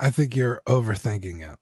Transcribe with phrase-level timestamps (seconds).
[0.00, 1.58] I think you're overthinking it.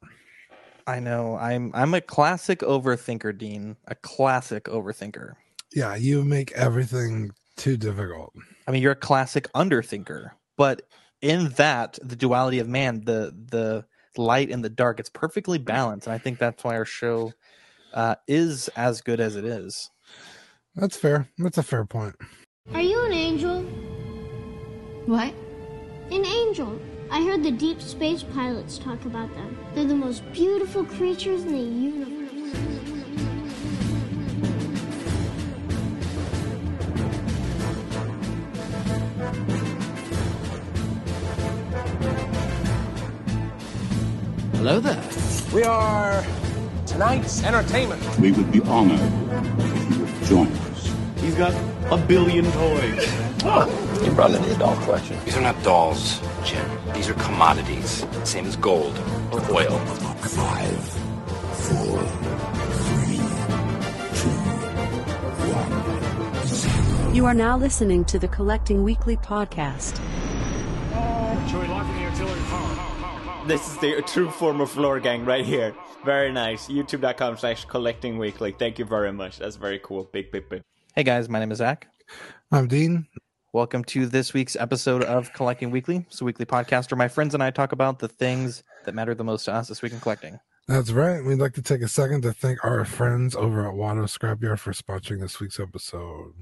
[0.87, 1.37] I know.
[1.37, 3.77] I'm I'm a classic overthinker, Dean.
[3.87, 5.35] A classic overthinker.
[5.75, 8.33] Yeah, you make everything too difficult.
[8.67, 10.33] I mean, you're a classic underthinker.
[10.57, 10.83] But
[11.21, 13.85] in that, the duality of man, the the
[14.17, 16.07] light and the dark, it's perfectly balanced.
[16.07, 17.33] And I think that's why our show
[17.95, 19.91] uh, is as good as it is.
[20.75, 21.29] That's fair.
[21.39, 22.17] That's a fair point.
[22.73, 23.63] Are you an angel?
[25.07, 25.35] What?
[26.11, 26.79] An angel.
[27.13, 29.59] I heard the deep space pilots talk about them.
[29.75, 32.09] They're the most beautiful creatures in the universe.
[44.55, 45.05] Hello there.
[45.53, 46.25] We are
[46.87, 48.03] tonight's entertainment.
[48.21, 48.99] We would be honored
[49.59, 50.95] if you would join us.
[51.21, 51.53] He's got
[51.93, 53.07] a billion toys.
[53.45, 53.92] Oh!
[54.05, 55.17] You brought in the doll collection.
[55.25, 56.69] These are not dolls, Jim.
[56.93, 58.05] These are commodities.
[58.25, 58.99] Same as gold
[59.31, 59.79] or oil.
[59.79, 60.85] Five,
[61.69, 61.99] four,
[62.89, 63.17] three,
[64.19, 64.31] two,
[65.55, 67.13] one, zero.
[67.13, 69.99] You are now listening to the Collecting Weekly podcast.
[71.49, 73.47] Joey locking the artillery power.
[73.47, 75.75] This is the true form of floor gang right here.
[76.05, 76.69] Very nice.
[76.69, 78.53] YouTube.com slash collecting weekly.
[78.53, 79.39] Thank you very much.
[79.39, 80.05] That's very cool.
[80.13, 80.63] Big, big, big.
[80.95, 81.87] Hey guys, my name is Zach.
[82.51, 83.07] I'm Dean.
[83.55, 86.07] Welcome to this week's episode of Collecting Weekly.
[86.09, 89.15] It's a weekly podcast where my friends and I talk about the things that matter
[89.15, 90.41] the most to us this week in collecting.
[90.69, 91.23] That's right.
[91.23, 94.73] We'd like to take a second to thank our friends over at Watto Scrapyard for
[94.73, 96.33] sponsoring this week's episode.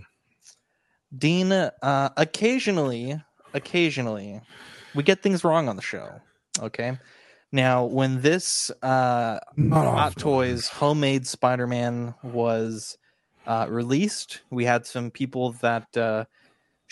[1.18, 3.20] Dean, uh, occasionally,
[3.54, 4.40] occasionally,
[4.94, 6.20] we get things wrong on the show.
[6.60, 6.96] Okay.
[7.50, 10.22] Now, when this uh, Not Hot often.
[10.22, 12.96] Toys homemade Spider Man was
[13.48, 16.26] uh, released, we had some people that uh,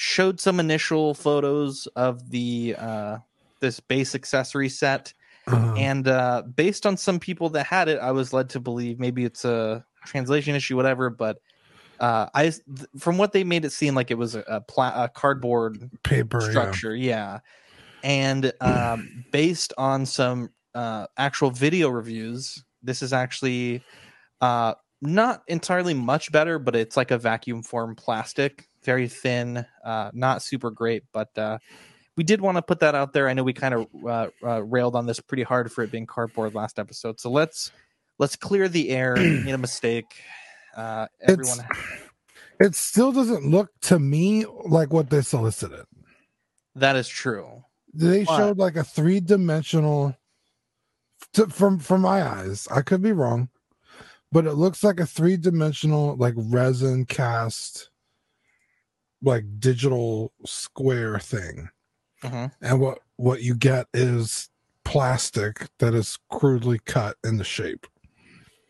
[0.01, 3.19] showed some initial photos of the uh,
[3.59, 5.13] this base accessory set.
[5.49, 9.01] Uh, And uh, based on some people that had it, I was led to believe
[9.01, 11.11] maybe it's a translation issue, whatever.
[11.11, 11.41] But
[11.99, 12.63] uh, I, th-
[12.97, 16.43] from what they made it seem like it was a, a, pla- a cardboard paper
[16.43, 16.51] yeah.
[16.51, 17.41] structure, yeah.
[18.05, 23.83] And um, based on some uh, actual video reviews, this is actually
[24.41, 30.11] uh, not entirely much better, but it's like a vacuum form plastic, very thin, uh,
[30.15, 31.59] not super great, but uh,
[32.17, 33.29] we did want to put that out there.
[33.29, 36.07] I know we kind of uh, uh, railed on this pretty hard for it being
[36.07, 37.71] cardboard last episode, so let's
[38.19, 39.15] let's clear the air.
[39.17, 40.07] Made a mistake.
[40.75, 41.59] Uh, everyone,
[42.61, 45.85] It still doesn't look to me like what they solicited.
[46.77, 47.65] that is true.
[47.93, 48.37] They What?
[48.39, 50.17] showed like a three dimensional.
[51.51, 53.51] From from my eyes, I could be wrong,
[54.33, 57.91] but it looks like a three dimensional like resin cast,
[59.23, 61.69] like digital square thing.
[62.23, 62.53] Mhm.
[62.61, 64.49] And what what you get is
[64.85, 67.87] plastic that is crudely cut in the shape.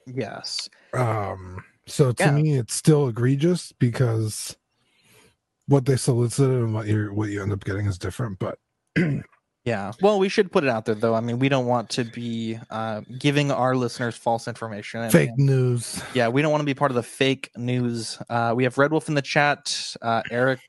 [0.06, 0.69] Yes.
[0.94, 2.32] Um, so to Yeah.
[2.32, 4.56] me, it's still egregious because
[5.66, 8.38] what they solicited and what you what you end up getting is different.
[8.38, 8.59] But
[9.68, 9.92] Yeah.
[10.00, 11.14] Well, we should put it out there, though.
[11.14, 15.02] I mean, we don't want to be uh, giving our listeners false information.
[15.02, 16.02] And- fake news.
[16.14, 18.18] Yeah, we don't want to be part of the fake news.
[18.28, 19.94] Uh, we have Red Wolf in the chat.
[20.00, 20.60] Uh, Eric,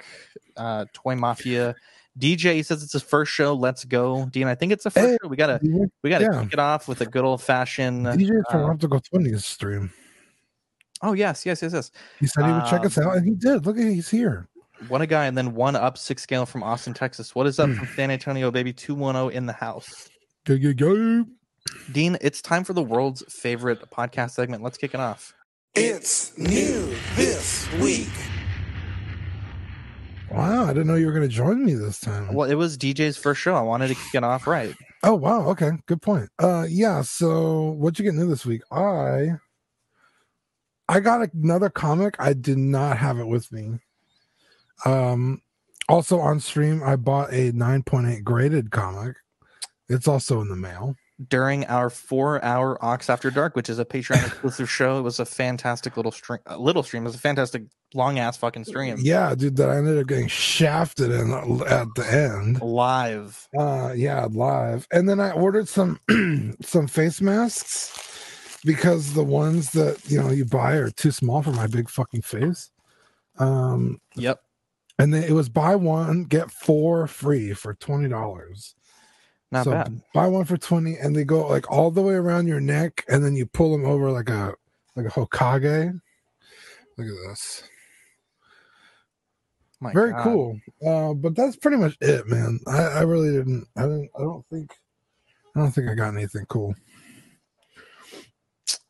[0.58, 1.76] uh, Toy Mafia,
[2.18, 3.54] DJ he says it's his first show.
[3.54, 4.48] Let's go, Dean.
[4.48, 5.30] I think it's a first Hey, show.
[5.30, 5.60] We gotta
[6.04, 6.44] we gotta yeah.
[6.44, 8.06] kick it off with a good old fashioned.
[8.06, 9.92] DJ from uh, Optical Twenties stream.
[11.02, 11.92] oh yes, yes, yes, yes.
[12.20, 13.66] He said he would check us um, out, and he did.
[13.66, 14.50] Look at he's here.
[14.88, 15.26] What a guy!
[15.26, 17.36] And then one up six scale from Austin, Texas.
[17.36, 17.76] What is up Hmm.
[17.76, 18.72] from San Antonio, baby?
[18.74, 20.10] Two one zero in the house.
[20.46, 21.26] Go go go!
[21.92, 24.64] Dean, it's time for the world's favorite podcast segment.
[24.64, 25.34] Let's kick it off.
[25.76, 28.08] It's new this week.
[30.32, 32.34] Wow, I didn't know you were going to join me this time.
[32.34, 33.56] Well, it was DJ's first show.
[33.56, 34.76] I wanted to kick it off right.
[35.04, 36.30] Oh wow, okay, good point.
[36.40, 37.02] Uh, yeah.
[37.02, 38.62] So what you get new this week?
[38.72, 39.32] I
[40.88, 42.16] I got another comic.
[42.20, 43.80] I did not have it with me.
[44.86, 45.42] Um,
[45.88, 49.16] also on stream, I bought a 9.8 graded comic.
[49.88, 50.96] It's also in the mail.
[51.30, 55.00] during our four-hour Ox After Dark, which is a Patreon exclusive show.
[55.00, 56.40] It was a fantastic little stream.
[56.50, 57.04] Uh, little stream.
[57.04, 57.64] It was a fantastic
[57.96, 58.98] long ass fucking stream.
[59.00, 61.32] Yeah, dude, that I ended up getting shafted in
[61.68, 62.62] at the end.
[62.62, 63.48] Live.
[63.58, 64.88] Uh, yeah, live.
[64.92, 66.00] And then I ordered some
[66.62, 71.52] some face masks because the ones that you know you buy are too small for
[71.52, 72.70] my big fucking face.
[73.40, 74.40] Um, Yep.
[75.00, 78.76] And then it was buy one get four free for twenty dollars.
[79.52, 80.00] Not so bad.
[80.14, 83.26] buy one for 20 and they go like all the way around your neck and
[83.26, 84.54] then you pull them over like a
[84.96, 86.00] like a hokage
[87.00, 87.64] look at this
[89.80, 90.24] My very God.
[90.24, 94.22] cool uh but that's pretty much it man i i really didn't i didn't i
[94.22, 94.72] don't think
[95.56, 96.76] I don't think I got anything cool.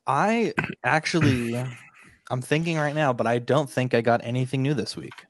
[0.06, 0.54] I
[0.84, 1.56] actually,
[2.30, 5.26] I'm thinking right now, but I don't think I got anything new this week.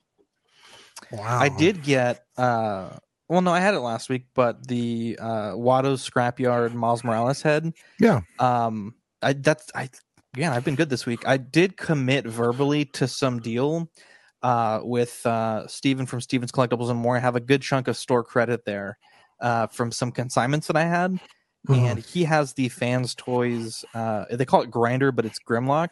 [1.11, 1.39] Wow.
[1.39, 2.97] I did get, uh,
[3.27, 7.73] well, no, I had it last week, but the uh, Watto's Scrapyard Miles Morales head.
[7.99, 8.21] Yeah.
[8.39, 9.89] Um, I that's I
[10.35, 11.27] yeah, I've been good this week.
[11.27, 13.89] I did commit verbally to some deal
[14.41, 17.17] uh with uh Steven from Steven's Collectibles and more.
[17.17, 18.97] I have a good chunk of store credit there
[19.41, 21.19] uh from some consignments that I had.
[21.67, 25.89] And he has the fans toys uh they call it grinder, but it's Grimlock.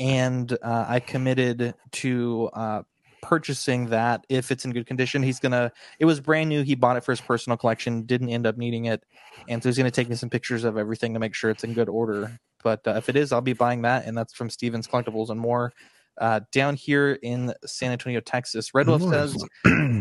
[0.00, 2.82] And uh I committed to uh
[3.24, 5.22] purchasing that if it's in good condition.
[5.22, 8.46] He's gonna it was brand new, he bought it for his personal collection, didn't end
[8.46, 9.02] up needing it.
[9.48, 11.74] And so he's gonna take me some pictures of everything to make sure it's in
[11.74, 14.88] good order but uh, if it is, I'll be buying that, and that's from Stevens
[14.88, 15.72] Collectibles and more.
[16.16, 19.36] Uh, down here in San Antonio, Texas, Red Wolf says,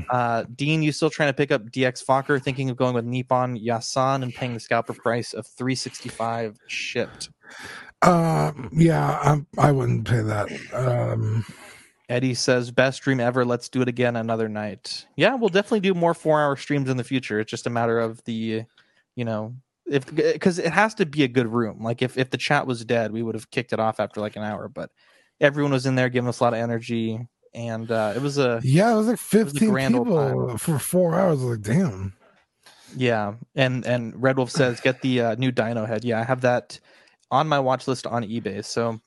[0.10, 2.42] uh, "Dean, you still trying to pick up DX Focker?
[2.42, 6.58] Thinking of going with Nippon Yasan and paying the scalper price of three sixty five
[6.68, 7.30] shipped."
[8.02, 10.50] Uh, yeah, I, I wouldn't pay that.
[10.74, 11.46] Um,
[12.10, 13.46] Eddie says, "Best stream ever.
[13.46, 16.98] Let's do it again another night." Yeah, we'll definitely do more four hour streams in
[16.98, 17.40] the future.
[17.40, 18.64] It's just a matter of the,
[19.16, 19.56] you know,
[19.88, 21.84] if because it has to be a good room.
[21.84, 24.36] Like if if the chat was dead, we would have kicked it off after like
[24.36, 24.68] an hour.
[24.68, 24.90] But
[25.40, 27.20] everyone was in there giving us a lot of energy,
[27.54, 30.58] and uh, it was a yeah, it was like was a 15 grand old people
[30.58, 31.40] for four hours.
[31.40, 32.14] Was like, damn.
[32.96, 36.04] Yeah, and and Red Wolf says get the uh, new Dino head.
[36.04, 36.80] Yeah, I have that
[37.32, 38.64] on my watch list on eBay.
[38.64, 39.02] So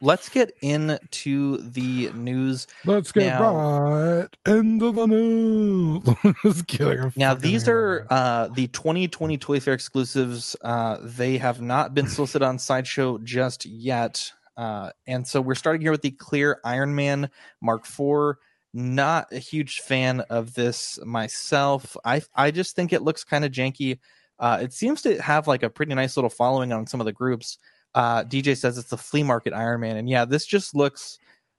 [0.00, 2.66] let's get into the news.
[2.84, 6.02] Let's get Now- right into the news.
[6.42, 7.00] Just kidding.
[7.00, 10.56] I'm Now these are uh, the 2020 Toy Fair exclusives.
[10.62, 15.82] Uh, they have not been solicited on Sideshow just yet, uh, and so we're starting
[15.82, 18.36] here with the clear Iron Man Mark IV.
[18.74, 21.96] Not a huge fan of this myself.
[22.04, 23.98] I I just think it looks kind of janky.
[24.38, 27.12] Uh, it seems to have like a pretty nice little following on some of the
[27.12, 27.56] groups.
[27.96, 31.18] Uh, DJ says it's the flea market Iron Man, and yeah, this just looks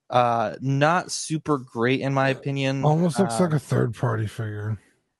[0.09, 4.77] uh not super great in my opinion Almost looks Uh, like a third party figure.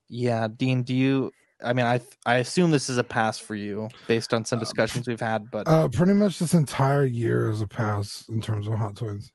[0.07, 1.31] yeah, Dean, do you?
[1.61, 5.07] I mean, I I assume this is a pass for you based on some discussions
[5.07, 8.75] we've had, but Uh, pretty much this entire year is a pass in terms of
[8.75, 9.31] Hot Toys.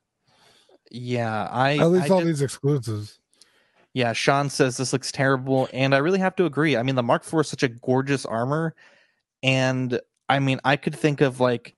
[0.89, 3.19] yeah, I At least I all ju- these exclusives.
[3.93, 4.13] yeah.
[4.13, 6.77] Sean says this looks terrible, and I really have to agree.
[6.77, 8.73] I mean, the Mark IV is such a gorgeous armor,
[9.43, 11.75] and I mean, I could think of like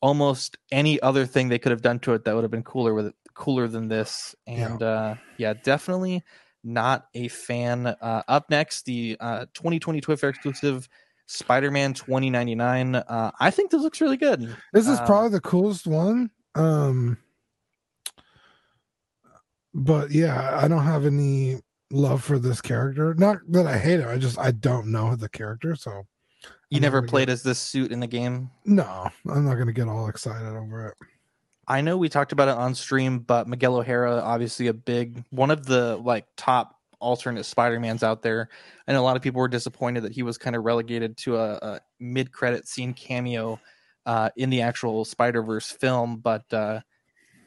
[0.00, 2.94] almost any other thing they could have done to it that would have been cooler
[2.94, 4.34] with it, cooler than this.
[4.46, 6.22] And uh, yeah, definitely
[6.64, 7.86] not a fan.
[7.86, 10.88] Uh, up next, the uh, 2020 Toy Fair exclusive
[11.26, 12.94] Spider-Man 2099.
[12.96, 14.56] Uh, I think this looks really good.
[14.72, 16.30] This is Um, probably the coolest one.
[16.54, 17.18] Um,
[19.74, 21.60] but yeah, I don't have any
[21.90, 23.14] love for this character.
[23.14, 24.06] Not that I hate it.
[24.06, 26.06] I just I don't know the character, so
[26.70, 28.50] You I'm never played as this suit in the game.
[28.64, 30.94] No, I'm not gonna get all excited over it.
[31.66, 35.50] I know we talked about it on stream, but Miguel O'Hara, obviously a big one
[35.50, 38.48] of the like top alternate Spider-Mans out there.
[38.86, 41.36] I know a lot of people were disappointed that he was kind of relegated to
[41.36, 43.60] a, a mid-credit scene cameo
[44.06, 46.80] uh, in the actual Spider-Verse film, but uh,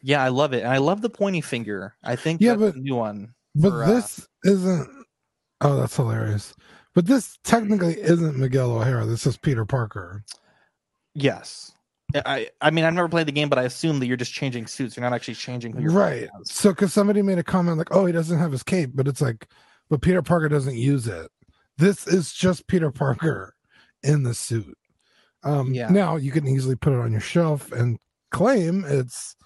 [0.04, 1.96] yeah, I love it, and I love the pointy finger.
[2.04, 3.34] I think Yeah, that's but- a new one.
[3.56, 4.90] But for, uh, this isn't.
[5.62, 6.56] Oh, that's hilarious.
[6.94, 9.06] But this technically isn't Miguel O'Hara.
[9.06, 10.24] This is Peter Parker.
[11.14, 11.72] yes.
[12.14, 14.68] I, I mean, I've never played the game, but I assume that you're just changing
[14.68, 14.98] suits.
[14.98, 16.28] You're not actually changing who you're Right.
[16.44, 19.22] So, because somebody made a comment like, "Oh, he doesn't have his cape," but it's
[19.22, 19.48] like,
[19.90, 21.32] but Peter Parker doesn't use it.
[21.78, 23.56] This is just Peter Parker
[24.04, 24.78] in the suit.
[25.44, 25.90] Um, Yeah.
[25.90, 27.98] Now you can easily put it on your shelf and
[28.32, 29.38] claim it's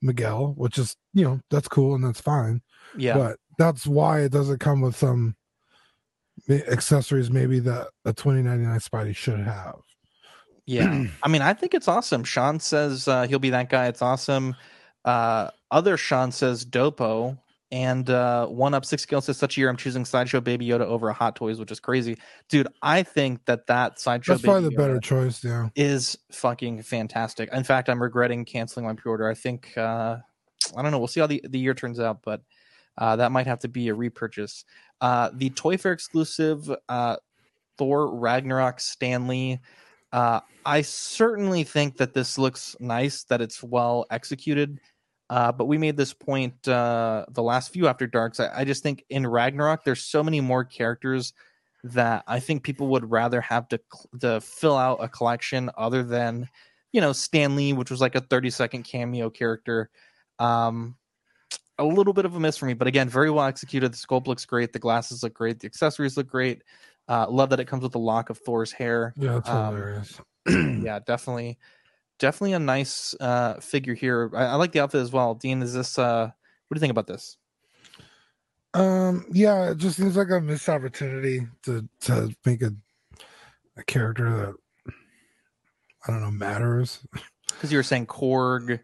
[0.00, 2.62] Miguel, which is you know that's cool and that's fine.
[2.96, 3.14] Yeah.
[3.14, 5.34] But that's why it doesn't come with some
[6.50, 9.76] accessories maybe that a 2099 Spidey should have.
[10.66, 11.06] Yeah.
[11.22, 12.24] I mean, I think it's awesome.
[12.24, 13.86] Sean says uh, he'll be that guy.
[13.86, 14.54] It's awesome.
[15.04, 17.38] Uh, other Sean says Dopo.
[17.72, 20.82] And uh, one up six scale says such a year I'm choosing sideshow baby Yoda
[20.82, 22.18] over a hot toys, which is crazy,
[22.50, 22.68] dude.
[22.82, 25.42] I think that that sideshow That's probably the Baby better choice.
[25.42, 25.70] Yeah.
[25.74, 27.48] is fucking fantastic.
[27.50, 29.26] In fact, I'm regretting canceling my pre-order.
[29.26, 30.18] I think uh,
[30.76, 30.98] I don't know.
[30.98, 32.42] We'll see how the, the year turns out, but
[32.98, 34.66] uh, that might have to be a repurchase.
[35.02, 37.16] Uh, the Toy Fair exclusive uh,
[37.76, 39.58] Thor Ragnarok Stan Lee.
[40.12, 44.78] Uh, I certainly think that this looks nice, that it's well executed.
[45.28, 48.38] Uh, but we made this point uh, the last few After Darks.
[48.38, 51.32] I, I just think in Ragnarok, there's so many more characters
[51.84, 53.80] that I think people would rather have to
[54.20, 56.48] to fill out a collection other than,
[56.92, 59.90] you know, Stan Lee, which was like a 30 second cameo character.
[60.38, 60.96] Um,
[61.78, 63.92] a little bit of a miss for me, but again, very well executed.
[63.92, 64.72] The sculpt looks great.
[64.72, 65.60] The glasses look great.
[65.60, 66.62] The accessories look great.
[67.08, 69.12] Uh, love that it comes with a lock of Thor's hair.
[69.16, 70.20] Yeah, that's Um, hilarious.
[70.48, 71.58] yeah, definitely,
[72.18, 74.30] definitely a nice uh, figure here.
[74.34, 75.34] I, I like the outfit as well.
[75.34, 75.98] Dean, is this?
[75.98, 76.26] Uh,
[76.68, 77.36] what do you think about this?
[78.74, 82.72] Um, yeah, it just seems like a missed opportunity to to make a
[83.76, 84.94] a character that
[86.06, 87.00] I don't know matters.
[87.54, 88.80] Because you were saying Korg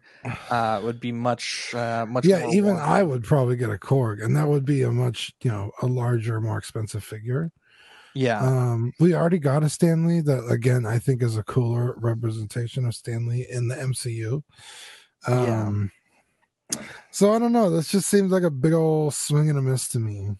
[0.49, 2.25] uh, would be much, uh, much.
[2.25, 2.89] yeah, even warm.
[2.89, 5.85] I would probably get a Korg, and that would be a much you know a
[5.85, 7.51] larger, more expensive figure.
[8.15, 11.93] Yeah, Um, we already got a Stan Lee that again I think is a cooler
[11.97, 14.41] representation of Stan Lee in the MCU.
[15.27, 15.63] Yeah.
[15.67, 15.91] Um,
[17.11, 17.69] so I don't know.
[17.69, 20.31] This just seems like a big old swing and a miss to me.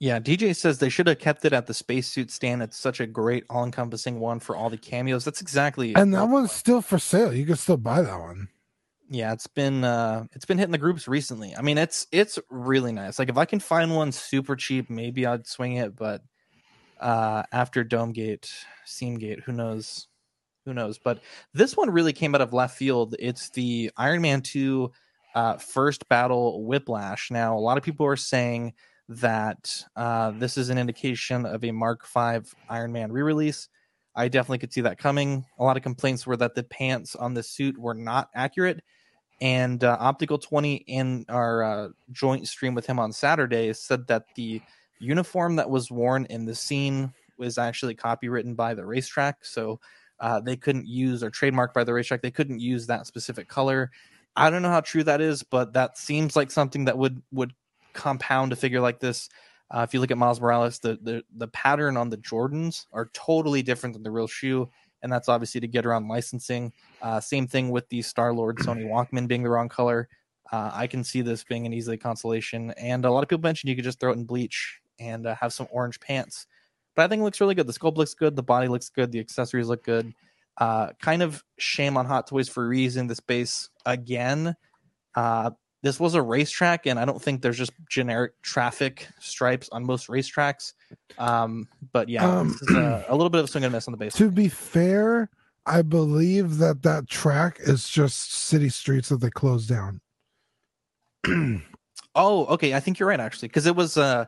[0.00, 0.20] Yeah.
[0.20, 2.62] DJ says they should have kept it at the spacesuit stand.
[2.62, 5.24] It's such a great, all-encompassing one for all the cameos.
[5.24, 5.94] That's exactly.
[5.94, 7.32] And that one's still for sale.
[7.34, 8.48] You can still buy that one.
[9.10, 12.92] yeah it's been uh it's been hitting the groups recently i mean it's it's really
[12.92, 16.20] nice like if i can find one super cheap maybe i'd swing it but
[17.00, 18.50] uh after domegate
[18.86, 20.08] seamgate who knows
[20.66, 21.20] who knows but
[21.54, 24.92] this one really came out of left field it's the iron man 2
[25.34, 28.74] uh first battle whiplash now a lot of people are saying
[29.08, 33.68] that uh this is an indication of a mark 5 iron man re-release.
[34.14, 35.44] I definitely could see that coming.
[35.58, 38.82] A lot of complaints were that the pants on the suit were not accurate
[39.40, 44.24] and uh, optical 20 in our uh, joint stream with him on saturday said that
[44.34, 44.60] the
[44.98, 49.78] uniform that was worn in the scene was actually copywritten by the racetrack so
[50.20, 53.88] uh, they couldn't use or trademarked by the racetrack they couldn't use that specific color.
[54.34, 57.52] I don't know how true that is but that seems like something that would would
[57.98, 59.28] compound a figure like this
[59.70, 63.10] uh, if you look at miles morales the, the the pattern on the jordans are
[63.12, 64.68] totally different than the real shoe
[65.02, 68.86] and that's obviously to get around licensing uh, same thing with the Star Lord Sony
[68.86, 70.08] Walkman being the wrong color.
[70.50, 72.70] Uh, I can see this being an easily consolation.
[72.72, 75.34] And a lot of people mentioned you could just throw it in bleach and uh,
[75.36, 76.46] have some orange pants.
[76.94, 77.66] But I think it looks really good.
[77.66, 78.34] The sculpt looks good.
[78.34, 79.12] The body looks good.
[79.12, 80.12] The accessories look good.
[80.56, 84.56] Uh, kind of shame on Hot Toys for reusing this base again.
[85.82, 90.08] This was a racetrack, and I don't think there's just generic traffic stripes on most
[90.08, 90.72] racetracks.
[91.18, 93.86] Um, but yeah, Um, this is a, a little bit of a swing and miss
[93.86, 94.14] on the base.
[94.14, 95.30] To be fair,
[95.66, 100.00] I believe that that track is just city streets that they closed down.
[102.14, 102.74] Oh, okay.
[102.74, 104.24] I think you're right actually, because it was uh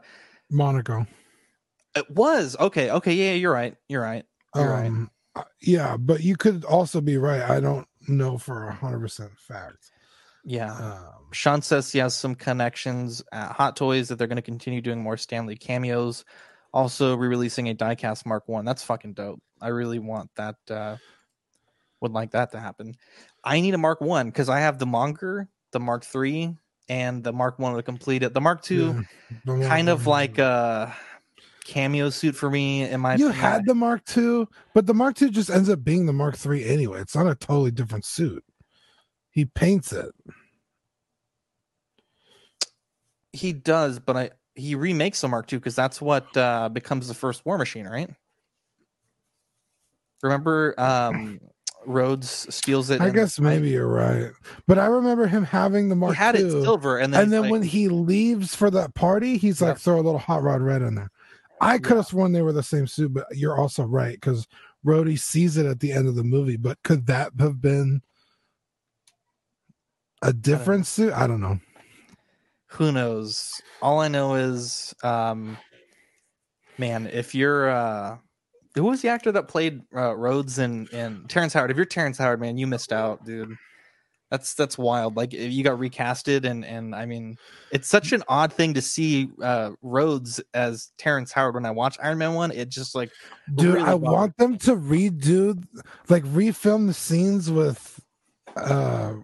[0.49, 1.07] Monaco.
[1.97, 2.91] it was okay.
[2.91, 3.75] Okay, yeah, you're right.
[3.89, 4.25] You're right.
[4.55, 4.87] You're right.
[4.87, 7.41] Um, uh, yeah, but you could also be right.
[7.43, 9.91] I don't know for a hundred percent fact.
[10.45, 10.73] Yeah.
[10.75, 14.81] Um, Sean says he has some connections at Hot Toys that they're going to continue
[14.81, 16.25] doing more Stan Lee cameos.
[16.73, 18.65] Also, re-releasing a diecast Mark One.
[18.65, 19.41] That's fucking dope.
[19.61, 20.57] I really want that.
[20.69, 20.97] Uh,
[22.01, 22.95] would like that to happen.
[23.45, 26.57] I need a Mark One because I have the Monger, the Mark Three,
[26.89, 28.35] and the Mark One to complete it.
[28.35, 29.05] The Mark Two,
[29.47, 30.97] yeah, kind of like a
[31.65, 32.83] cameo suit for me.
[32.83, 33.41] In my you opinion.
[33.41, 36.65] had the Mark Two, but the Mark Two just ends up being the Mark Three
[36.65, 37.01] anyway.
[37.01, 38.45] It's not a totally different suit.
[39.31, 40.11] He paints it.
[43.33, 47.15] He does, but I he remakes the Mark II because that's what uh, becomes the
[47.15, 48.11] first War Machine, right?
[50.23, 51.41] Remember, um,
[51.87, 53.01] Rhodes steals it.
[53.01, 54.33] I guess maybe you're right,
[54.67, 57.33] but I remember him having the Mark he had II, it silver, and then, and
[57.33, 60.61] then like- when he leaves for that party, he's like, throw a little hot rod
[60.61, 61.11] red in there.
[61.63, 64.47] I could have sworn they were the same suit, but you're also right because
[64.85, 66.57] Rhodey sees it at the end of the movie.
[66.57, 68.03] But could that have been
[70.23, 71.13] a different suit?
[71.13, 71.59] I don't know.
[72.67, 73.61] who knows?
[73.83, 75.57] All I know is, um,
[76.79, 78.19] man, if you're uh,
[78.75, 81.71] who was the actor that played uh, Rhodes and and Terrence Howard?
[81.71, 83.57] If you're Terrence Howard, man, you missed out, dude.
[84.31, 85.17] That's that's wild.
[85.17, 87.37] Like if you got recasted, and and I mean,
[87.73, 91.57] it's such an odd thing to see uh Rhodes as Terrence Howard.
[91.57, 93.11] When I watch Iron Man one, it just like
[93.57, 95.61] Dude, really I want them to redo,
[96.09, 98.01] like refilm the scenes with,
[98.55, 99.15] uh,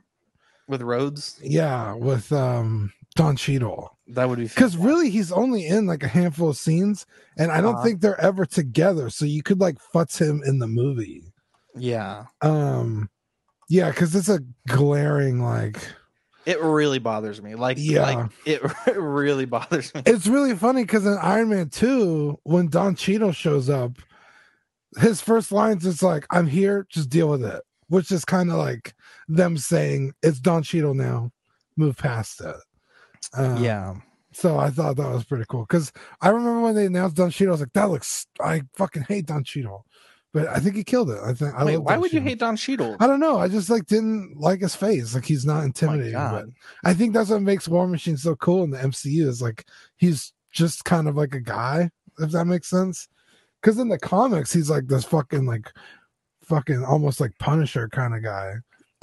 [0.68, 1.38] with Rhodes.
[1.42, 3.96] yeah, with um Don Cheadle.
[4.08, 7.06] That would be Because really, he's only in like a handful of scenes,
[7.38, 7.84] and I don't Uh-huh.
[7.84, 9.10] think they're ever together.
[9.10, 11.32] So you could like futz him in the movie.
[11.76, 12.26] yeah.
[12.40, 13.10] Um,
[13.68, 15.78] yeah, because it's a glaring like.
[16.44, 17.56] It really bothers me.
[17.56, 18.02] Like Yeah.
[18.02, 18.62] like it
[18.96, 20.02] really bothers me.
[20.06, 23.98] It's really funny because in Iron Man Two, when Don Cheadle shows up,
[25.00, 28.56] his first lines is like, "I'm here, just deal with it," which is kind of
[28.56, 28.94] like
[29.28, 31.30] them saying, "It's Don Cheadle now,
[31.76, 32.56] move past it."
[33.34, 33.94] Um, yeah.
[34.32, 37.52] So I thought that was pretty cool because I remember when they announced Don Cheadle,
[37.52, 39.86] I was like, "That looks, I fucking hate Don Cheadle,"
[40.34, 41.18] but I think he killed it.
[41.24, 41.54] I think.
[41.54, 42.96] I Wait, love why Don would you hate Don Cheadle?
[43.00, 43.38] I don't know.
[43.38, 45.14] I just like didn't like his face.
[45.14, 46.12] Like he's not intimidating.
[46.12, 46.52] but God.
[46.84, 49.64] I think that's what makes War Machine so cool in the MCU is like
[49.96, 53.08] he's just kind of like a guy, if that makes sense.
[53.62, 55.72] because in the comics he's like this fucking like
[56.46, 58.54] fucking almost like Punisher kind of guy.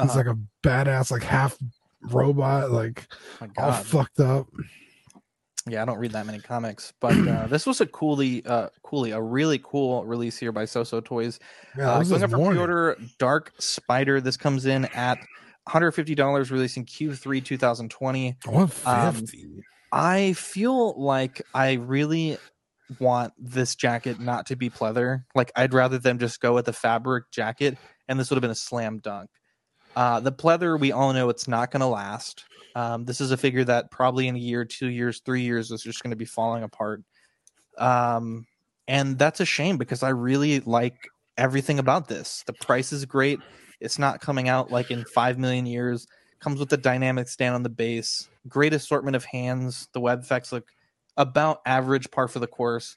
[0.02, 0.18] He's Uh-huh.
[0.18, 1.58] like a badass, like half
[2.02, 3.08] robot, like
[3.40, 4.48] My all fucked up.
[5.66, 9.12] Yeah, I don't read that many comics, but uh, this was a coolly, uh, coolly,
[9.12, 11.40] a really cool release here by Soso Toys.
[11.78, 14.20] Yeah, uh, going up for pre-order, Dark Spider.
[14.20, 15.20] This comes in at
[15.66, 18.36] 150 dollars, releasing Q3 2020.
[18.46, 19.24] One Um.
[19.94, 22.38] I feel like I really
[23.00, 25.24] want this jacket not to be pleather.
[25.36, 28.52] Like I'd rather them just go with the fabric jacket, and this would have been
[28.52, 29.30] a slam dunk.
[29.96, 32.46] Uh, the pleather, we all know it's not going to last.
[32.76, 35.84] Um, this is a figure that probably in a year, two years, three years is
[35.84, 37.04] just going to be falling apart.
[37.78, 38.48] Um,
[38.88, 41.08] and that's a shame because I really like
[41.38, 42.44] everything about this.
[42.48, 43.40] The price is great.
[43.80, 46.08] It's not coming out like in five million years.
[46.40, 48.28] Comes with the dynamic stand on the base.
[48.48, 49.88] Great assortment of hands.
[49.94, 50.68] The web effects look
[51.18, 52.96] about average, par for the course.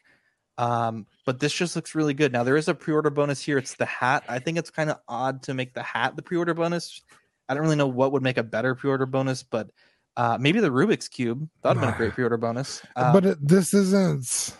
[0.58, 2.32] Um, but this just looks really good.
[2.32, 3.58] Now there is a pre-order bonus here.
[3.58, 4.24] It's the hat.
[4.28, 7.02] I think it's kind of odd to make the hat the pre-order bonus.
[7.48, 9.70] I don't really know what would make a better pre-order bonus, but
[10.16, 11.48] uh, maybe the Rubik's cube.
[11.62, 12.82] That would have been a great pre-order bonus.
[12.96, 14.56] Um, but it, this isn't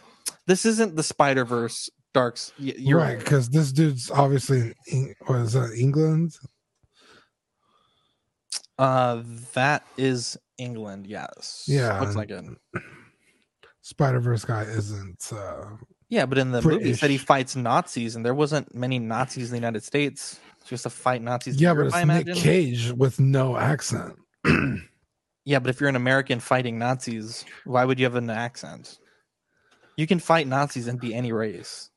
[0.47, 2.53] this isn't the Spider Verse Darks.
[2.59, 6.37] You're right because this dude's obviously in what is that England?
[8.79, 9.23] Uh,
[9.55, 11.07] that is England.
[11.07, 11.65] Yes.
[11.67, 11.99] Yeah.
[12.01, 12.45] Looks like it.
[13.87, 15.31] Spider Verse guy isn't.
[15.33, 15.65] uh
[16.09, 19.45] Yeah, but in the movie, he said he fights Nazis, and there wasn't many Nazis
[19.45, 20.41] in the United States.
[20.61, 21.61] It's just to fight Nazis.
[21.61, 22.35] Yeah, but it's Nick.
[22.35, 24.17] Cage with no accent.
[25.49, 28.99] Yeah, but if you're an American fighting Nazis, why would you have an accent?
[29.97, 31.89] You can fight Nazis and be any race.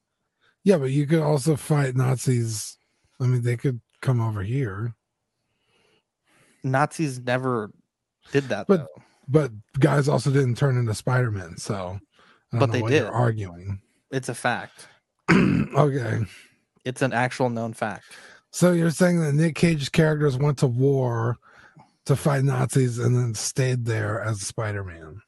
[0.63, 2.77] Yeah, but you could also fight Nazis.
[3.19, 4.93] I mean, they could come over here,
[6.63, 7.72] Nazis never
[8.31, 9.03] did that, But- though.
[9.29, 11.57] But guys also didn't turn into Spider Man.
[11.57, 12.00] So,
[12.51, 13.03] But they did.
[13.03, 13.81] You're arguing.
[14.12, 14.88] It's a fact.
[15.31, 16.21] okay,
[16.83, 18.05] It's an actual known fact.
[18.51, 21.37] so you're saying that Nick Cage's characters went to war
[22.05, 25.22] to fight Nazis and then stayed there as Spider Man.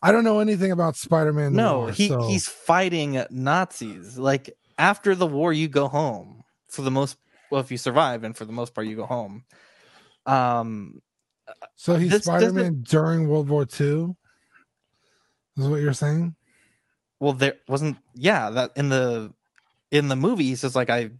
[0.00, 1.54] I don't know anything about Spider Man.
[1.54, 4.16] No, he he's fighting Nazis.
[4.16, 7.16] Like after the war, you go home for the most.
[7.50, 9.44] Well, if you survive, and for the most part, you go home.
[10.26, 11.00] Um,
[11.76, 14.14] so he's this Spider Man during World War II.
[15.56, 16.34] Is what you're saying?
[17.24, 17.96] well, there wasn't.
[18.14, 19.32] Yeah, that in the
[19.90, 21.10] in the movie, he says like I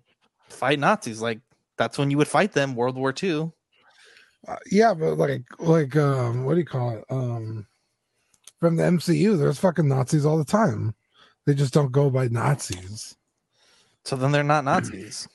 [0.48, 1.22] fight Nazis.
[1.22, 1.40] Like
[1.78, 2.74] that's when you would fight them.
[2.74, 3.50] World War II.
[4.46, 7.04] Uh, yeah, but like like um what do you call it?
[7.08, 7.66] Um
[8.60, 10.94] from the MCU, there's fucking Nazis all the time.
[11.46, 13.16] They just don't go by Nazis.
[14.04, 15.26] So then they're not Nazis.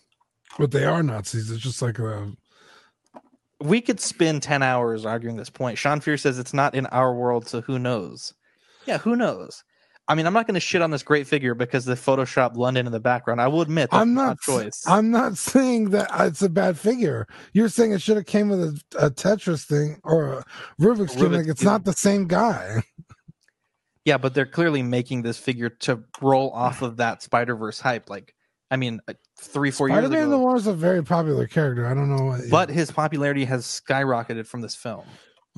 [0.58, 1.50] But they are Nazis.
[1.50, 2.32] It's just like a
[3.62, 5.78] we could spend 10 hours arguing this point.
[5.78, 8.34] Sean Fear says it's not in our world, so who knows?
[8.86, 9.64] Yeah, who knows?
[10.10, 12.88] I mean, I'm not going to shit on this great figure because the Photoshop London
[12.88, 13.40] in the background.
[13.40, 14.84] I will admit I'm not choice.
[14.88, 17.28] I'm not saying that it's a bad figure.
[17.54, 20.46] You're saying it should have came with a, a Tetris thing or a
[20.82, 21.34] Rubik's cube.
[21.34, 22.82] Like it's not the same guy.
[24.04, 28.10] yeah, but they're clearly making this figure to roll off of that Spider Verse hype.
[28.10, 28.34] Like,
[28.72, 29.02] I mean,
[29.40, 30.38] three, four years Spider-Man ago.
[30.38, 31.86] Noir is a very popular character.
[31.88, 35.06] I don't know what but his popularity has skyrocketed from this film.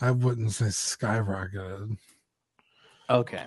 [0.02, 1.98] I wouldn't say skyrocketed.
[3.10, 3.46] Okay.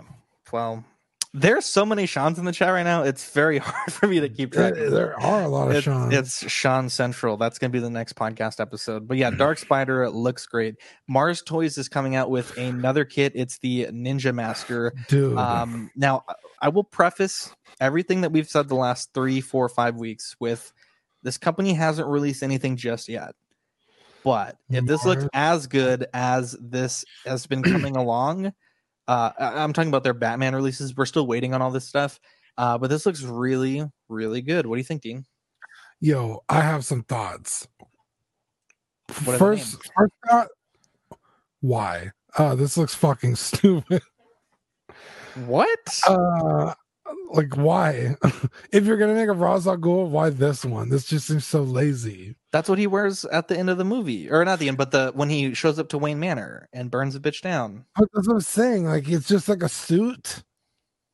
[0.52, 0.84] Well,
[1.32, 3.02] there's so many Sean's in the chat right now.
[3.02, 4.74] It's very hard for me to keep track.
[4.74, 6.12] There, there are a lot of It's, Sean.
[6.12, 7.36] it's Sean Central.
[7.36, 9.08] That's going to be the next podcast episode.
[9.08, 10.76] But yeah, Dark Spider looks great.
[11.08, 13.32] Mars Toys is coming out with another kit.
[13.34, 14.92] It's the Ninja Master.
[15.08, 15.36] Dude.
[15.36, 16.24] Um, now,
[16.64, 20.72] I will preface everything that we've said the last three, four, five weeks with
[21.22, 23.35] this company hasn't released anything just yet.
[24.24, 28.46] But if this looks as good as this has been coming along,
[29.07, 30.96] uh, I- I'm talking about their Batman releases.
[30.96, 32.18] We're still waiting on all this stuff.
[32.57, 34.64] Uh, but this looks really, really good.
[34.64, 35.27] What do you think, Dean?
[36.00, 37.68] Yo, I have some thoughts.
[39.09, 40.48] First, first thought,
[41.61, 42.12] why?
[42.38, 44.00] Uh, this looks fucking stupid.
[45.46, 46.00] What?
[46.06, 46.74] Uh,
[47.30, 48.16] like why?
[48.72, 50.88] if you're gonna make a Ra's al Ghul, why this one?
[50.88, 52.36] This just seems so lazy.
[52.52, 54.90] That's what he wears at the end of the movie, or not the end, but
[54.90, 57.84] the when he shows up to Wayne Manor and burns a bitch down.
[57.96, 58.86] But that's what I'm saying.
[58.86, 60.44] Like it's just like a suit.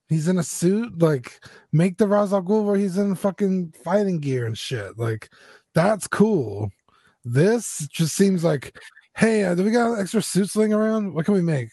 [0.09, 1.01] He's in a suit.
[1.01, 1.41] Like
[1.73, 4.99] make the Ra's al Ghul where he's in fucking fighting gear and shit.
[4.99, 5.31] Like
[5.75, 6.71] that's cool.
[7.25, 8.79] This just seems like,
[9.17, 11.15] hey, uh, do we got extra suits laying around?
[11.15, 11.69] What can we make?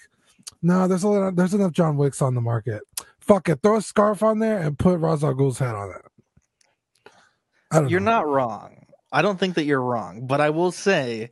[0.61, 2.81] No, there's a lot, there's enough John Wicks on the market.
[3.19, 7.11] Fuck it, throw a scarf on there and put Ra's al Ghul's head on it.
[7.71, 8.11] I don't You're know.
[8.11, 8.85] not wrong.
[9.11, 11.29] I don't think that you're wrong, but I will say,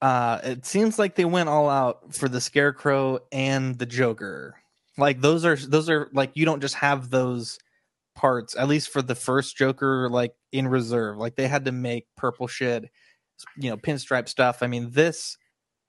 [0.00, 4.56] uh, it seems like they went all out for the Scarecrow and the Joker.
[4.96, 7.58] Like those are those are like you don't just have those
[8.14, 11.16] parts, at least for the first Joker, like in reserve.
[11.16, 12.84] Like they had to make purple shit,
[13.56, 14.62] you know, pinstripe stuff.
[14.62, 15.36] I mean, this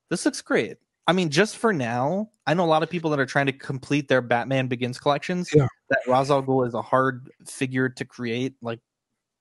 [0.09, 0.77] this looks great.
[1.07, 3.51] I mean, just for now, I know a lot of people that are trying to
[3.53, 5.49] complete their Batman Begins collections.
[5.53, 5.67] Yeah.
[5.89, 8.79] That Ra's al Ghul is a hard figure to create, like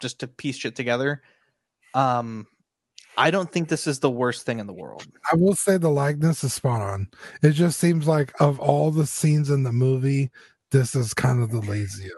[0.01, 1.23] just to piece shit together.
[1.95, 2.47] Um,
[3.17, 5.07] I don't think this is the worst thing in the world.
[5.33, 7.09] I will say the likeness is spot on.
[7.43, 10.31] It just seems like of all the scenes in the movie,
[10.71, 12.13] this is kind of the laziest.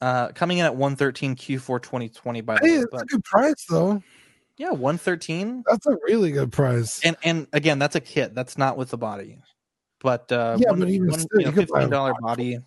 [0.00, 2.84] Uh, coming in at 113 Q4 2020 by the Hey, way.
[2.92, 4.00] it's a good price though.
[4.58, 5.64] Yeah, 113.
[5.68, 7.00] That's a really good price.
[7.04, 8.34] And and again, that's a kit.
[8.34, 9.38] That's not with the body.
[10.00, 12.20] But uh Yeah, one, but even one, still, you know, you could buy a $15
[12.20, 12.58] body.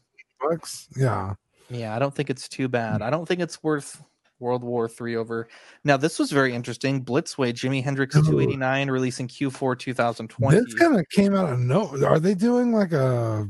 [0.41, 0.87] Bucks.
[0.95, 1.35] Yeah.
[1.69, 3.01] Yeah, I don't think it's too bad.
[3.01, 4.01] I don't think it's worth
[4.39, 5.47] World War Three over.
[5.83, 7.05] Now, this was very interesting.
[7.05, 10.59] Blitzway, Jimi Hendrix 289, releasing Q4 2020.
[10.59, 11.95] This kind of came out of no.
[12.05, 13.47] Are they doing like a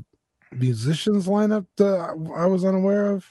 [0.51, 3.25] musicians lineup that I was unaware of?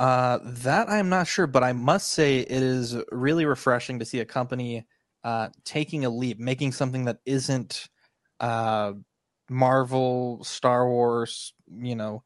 [0.00, 4.20] Uh, that I'm not sure, but I must say it is really refreshing to see
[4.20, 4.86] a company
[5.24, 7.86] uh, taking a leap, making something that isn't
[8.40, 8.94] uh,
[9.50, 11.52] Marvel, Star Wars.
[11.70, 12.22] You know,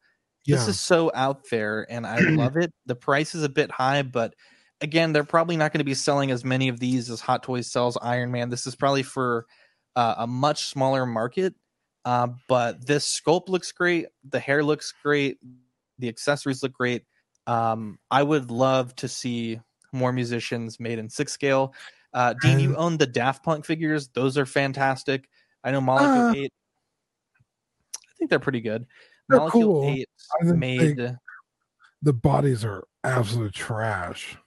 [0.47, 2.73] this is so out there, and I love it.
[2.85, 4.35] The price is a bit high, but
[4.79, 7.69] again, they're probably not going to be selling as many of these as Hot Toys
[7.69, 8.49] sells Iron Man.
[8.49, 9.47] This is probably for
[9.97, 11.55] uh, a much smaller market.
[12.05, 14.05] Uh, but this sculpt looks great.
[14.29, 15.39] The hair looks great.
[15.99, 17.03] The accessories look great.
[17.47, 19.59] Um, I would love to see
[19.91, 21.73] more musicians made in six scale.
[22.13, 25.29] Uh, Dean, you own the Daft Punk figures; those are fantastic.
[25.63, 26.53] I know Molecule Uh, Eight.
[28.07, 28.85] I think they're pretty good.
[29.29, 29.89] They're Molecule cool.
[29.91, 30.09] Eight
[30.43, 31.15] made, they-
[32.01, 34.37] The bodies are absolute trash.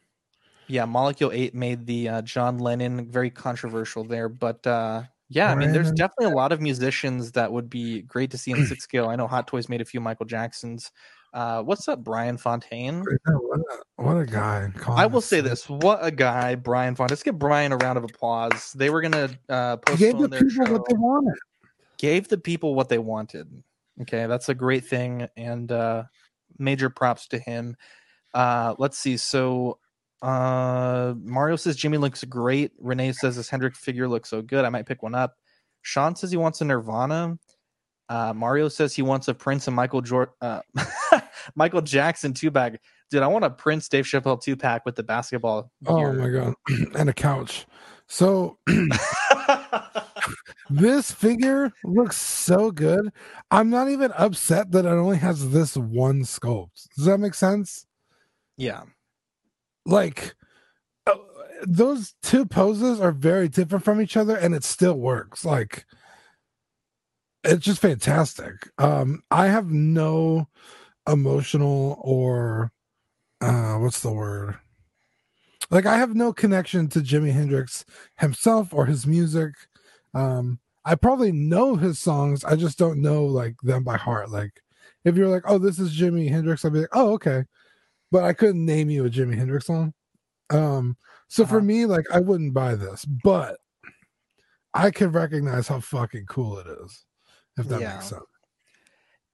[0.68, 5.54] yeah, Molecule Eight made the uh, John Lennon very controversial there, but uh, yeah, I
[5.54, 8.84] mean, there's definitely a lot of musicians that would be great to see in six
[8.84, 9.08] scale.
[9.08, 10.90] I know Hot Toys made a few Michael Jacksons.
[11.32, 13.04] Uh, what's up, Brian Fontaine?
[13.24, 14.72] What a, what a guy.
[14.88, 17.12] I will say this: what a guy, Brian Fontaine.
[17.12, 18.72] Let's give Brian a round of applause.
[18.72, 20.72] They were gonna uh, gave the their people show.
[20.72, 21.38] what they wanted.
[21.98, 23.62] Gave the people what they wanted.
[24.02, 26.04] Okay, that's a great thing, and uh,
[26.58, 27.76] major props to him.
[28.32, 29.16] Uh, let's see.
[29.16, 29.78] So
[30.22, 32.72] uh, Mario says Jimmy looks great.
[32.78, 34.64] Renee says this Hendrick figure looks so good.
[34.64, 35.36] I might pick one up.
[35.82, 37.38] Sean says he wants a Nirvana.
[38.08, 40.60] Uh, Mario says he wants a Prince and Michael Jor- uh,
[41.54, 42.80] Michael Jackson two pack.
[43.10, 45.70] Dude, I want a Prince Dave Chappelle two pack with the basketball.
[45.86, 46.12] Oh gear.
[46.12, 46.54] my god,
[46.96, 47.66] and a couch.
[48.06, 48.58] So
[50.70, 53.10] this figure looks so good.
[53.50, 56.88] I'm not even upset that it only has this one sculpt.
[56.96, 57.86] Does that make sense?
[58.56, 58.82] yeah.
[59.86, 60.34] Like
[61.06, 61.14] uh,
[61.66, 65.46] those two poses are very different from each other, and it still works.
[65.46, 65.86] Like
[67.44, 68.68] it's just fantastic.
[68.76, 70.48] Um, I have no
[71.08, 72.72] emotional or
[73.40, 74.58] uh, what's the word?
[75.70, 77.84] like I have no connection to Jimi Hendrix
[78.16, 79.54] himself or his music.
[80.14, 82.44] Um, I probably know his songs.
[82.44, 84.30] I just don't know like them by heart.
[84.30, 84.60] Like
[85.04, 87.44] if you're like, oh, this is Jimi Hendrix, I'd be like, oh, okay.
[88.10, 89.92] But I couldn't name you a Jimi Hendrix song.
[90.50, 90.96] Um,
[91.28, 91.64] so for Uh-huh.
[91.66, 93.58] me, like I wouldn't buy this, but
[94.74, 97.04] I can recognize how fucking cool it is,
[97.58, 97.92] if that Yeah.
[97.94, 98.24] makes sense.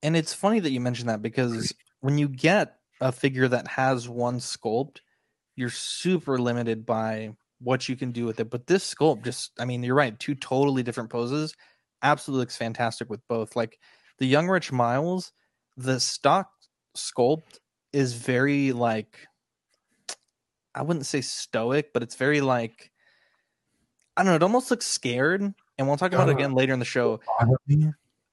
[0.05, 4.07] And it's funny that you mentioned that because when you get a figure that has
[4.07, 4.97] one sculpt,
[5.55, 8.51] you're super limited by what you can do with it.
[8.51, 11.55] But this sculpt just, I mean, you're right, two totally different poses.
[12.03, 13.55] Absolutely looks fantastic with both.
[13.55, 13.79] Like
[14.19, 15.31] the Young Rich Miles,
[15.75, 16.51] the stock
[16.95, 17.57] sculpt
[17.91, 19.25] is very like,
[20.75, 22.91] I wouldn't say stoic, but it's very like,
[24.15, 25.41] I don't know, it almost looks scared.
[25.41, 27.21] And we'll talk about it Uh, again later in the show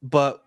[0.03, 0.45] but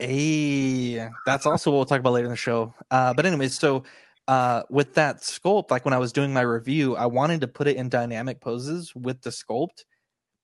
[0.00, 2.74] a that's also what we'll talk about later in the show.
[2.90, 3.84] Uh, but anyways, so
[4.28, 7.66] uh, with that sculpt, like when I was doing my review, I wanted to put
[7.66, 9.84] it in dynamic poses with the sculpt.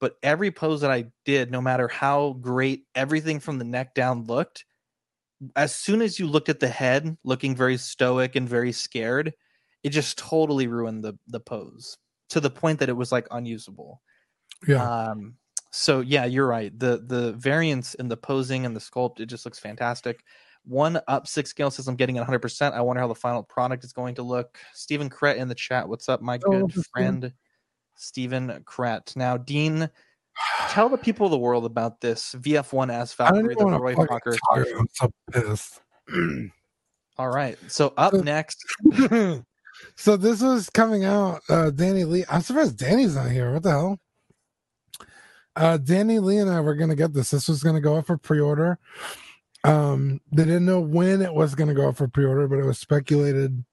[0.01, 4.25] But every pose that I did, no matter how great everything from the neck down
[4.25, 4.65] looked,
[5.57, 9.35] as soon as you looked at the head looking very stoic and very scared,
[9.83, 11.99] it just totally ruined the the pose
[12.31, 14.01] to the point that it was like unusable.
[14.67, 14.83] Yeah.
[14.83, 15.35] Um,
[15.71, 16.77] so yeah, you're right.
[16.79, 20.25] The the variance in the posing and the sculpt, it just looks fantastic.
[20.65, 22.39] One up six scale says I'm getting it 100.
[22.41, 24.59] percent I wonder how the final product is going to look.
[24.75, 25.89] Stephen Kret in the chat.
[25.89, 27.33] What's up, my Oh, good friend,
[27.97, 29.17] Stephen Kret.
[29.17, 29.89] Now, Dean,
[30.69, 34.23] tell the people of the world about this VF1S I don't Valkyrie, the Roy talk.
[34.55, 35.81] I'm so pissed.
[37.17, 37.59] All right.
[37.69, 38.59] So up So- next,
[39.97, 41.41] so this was coming out.
[41.49, 42.25] Uh, Danny Lee.
[42.29, 43.53] I'm surprised Danny's not here.
[43.53, 43.99] What the hell?
[45.57, 47.31] Uh, Danny Lee and I were gonna get this.
[47.31, 48.79] This was gonna go up for pre-order.
[49.65, 52.65] Um, they didn't know when it was going to go up for pre-order, but it
[52.65, 53.65] was speculated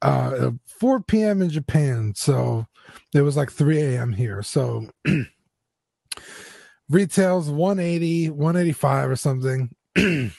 [0.00, 1.42] uh 4 p.m.
[1.42, 2.66] in Japan, so
[3.14, 4.12] it was like 3 a.m.
[4.12, 4.42] here.
[4.42, 4.88] So
[6.88, 9.70] retails 180, 185 or something.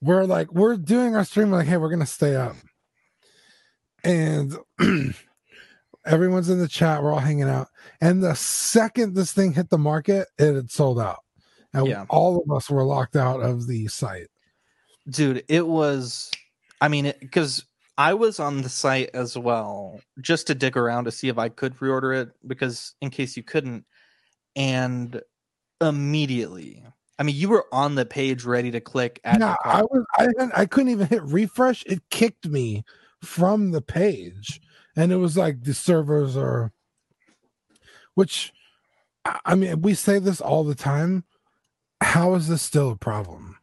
[0.00, 2.54] we're like, we're doing our stream like, hey, we're gonna stay up.
[4.04, 4.56] And
[6.06, 7.68] everyone's in the chat, we're all hanging out.
[8.00, 11.20] And the second this thing hit the market, it had sold out.
[11.72, 12.04] And Yeah.
[12.08, 14.28] all of us were locked out of the site.
[15.08, 16.30] dude it was
[16.82, 17.64] i mean because
[17.96, 21.48] i was on the site as well just to dig around to see if i
[21.48, 23.84] could pre-order it because in case you couldn't
[24.56, 25.20] and
[25.80, 26.82] immediately
[27.18, 30.28] i mean you were on the page ready to click Yeah, your I was I
[30.54, 31.82] I couldn't even hit refresh.
[31.86, 32.84] It kicked me
[33.22, 34.60] from the page.
[34.96, 36.72] And it was like the servers are
[38.14, 38.52] which
[39.44, 41.24] I mean we say this all the time.
[42.02, 43.58] How is this still a problem?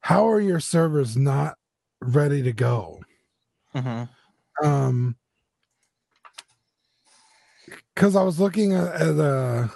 [0.00, 1.56] How are your servers not
[2.00, 3.02] ready to go?
[3.74, 4.08] Mhm.
[4.62, 5.16] Um
[7.94, 9.68] because I was looking at, at uh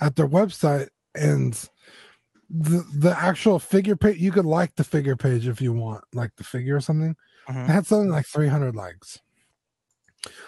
[0.00, 1.52] at their website and
[2.50, 6.30] the the actual figure page you could like the figure page if you want like
[6.36, 7.16] the figure or something
[7.48, 7.68] Mhm.
[7.68, 9.20] it had something like 300 likes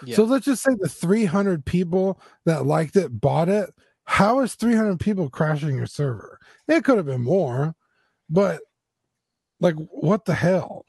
[0.05, 0.15] Yeah.
[0.15, 3.73] so let's just say the 300 people that liked it bought it.
[4.05, 6.39] How is 300 people crashing your server?
[6.67, 7.75] It could have been more
[8.29, 8.61] but
[9.59, 10.85] like what the hell?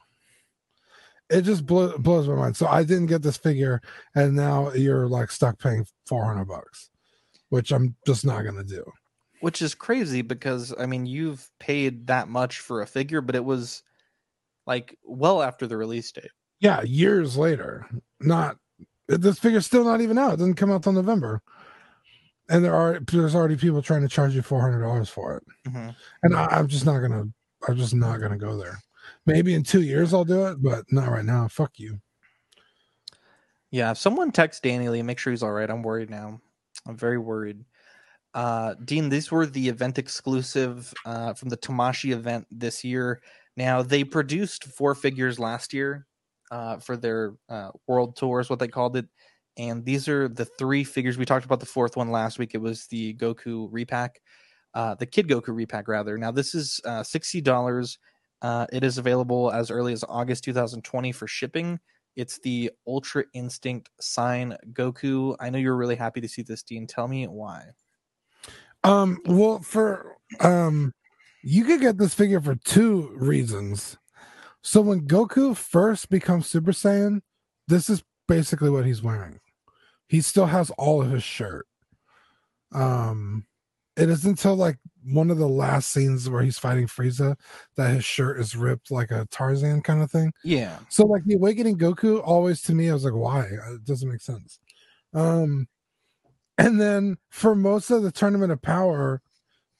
[1.29, 2.57] It just blow, blows my mind.
[2.57, 3.81] So i didn't get this figure
[4.15, 6.89] and now you're like stuck paying 400 bucks
[7.49, 8.83] which i'm just not gonna do.
[9.41, 13.45] Which is crazy because i mean you've paid that much for a figure but it
[13.45, 13.83] was
[14.67, 16.31] like well after the release date.
[16.59, 17.87] Yeah, years later.
[18.19, 18.57] Not
[19.17, 20.33] this figure's still not even out.
[20.33, 21.41] It doesn't come out till November.
[22.49, 25.43] And there are there's already people trying to charge you four hundred dollars for it.
[25.67, 25.95] Mhm.
[26.23, 27.25] And I, I'm just not gonna
[27.67, 28.79] I'm just not gonna go there.
[29.25, 31.47] Maybe in two years I'll do it, but not right now.
[31.47, 31.99] Fuck you.
[33.71, 35.69] Yeah, if someone text Danny Lee, make sure he's all right.
[35.69, 36.41] I'm worried now.
[36.87, 37.63] I'm very worried.
[38.33, 43.21] Uh, Dean, these were the event exclusive uh, from the Tamashii event this year.
[43.57, 46.07] Now they produced four figures last year
[46.51, 49.05] uh, for their uh, world tour, is what they called it.
[49.57, 51.17] And these are the three figures.
[51.17, 52.51] We talked about the fourth one last week.
[52.53, 54.21] It was the Goku repack,
[54.73, 56.17] uh, the Kid Goku repack, rather.
[56.17, 57.97] Now this is uh, sixty dollars.
[58.41, 61.77] Uh, it is available as early as August 2020 for shipping.
[62.15, 65.35] It's the Ultra Instinct Sign Goku.
[65.39, 66.87] I know you're really happy to see this, Dean.
[66.87, 67.65] Tell me why.
[68.85, 70.93] Um well for um
[71.43, 73.97] you could get this figure for two reasons.
[74.61, 77.21] So when Goku first becomes Super Saiyan,
[77.67, 79.39] this is basically what he's wearing.
[80.07, 81.65] He still has all of his shirt.
[82.71, 83.45] Um
[83.95, 87.35] it is until like one of the last scenes where he's fighting Frieza
[87.75, 90.31] that his shirt is ripped like a Tarzan kind of thing.
[90.43, 90.77] Yeah.
[90.89, 93.41] So like the awakening Goku always to me I was like why?
[93.41, 94.59] It doesn't make sense.
[95.13, 95.67] Um
[96.57, 99.21] and then for most of the tournament of power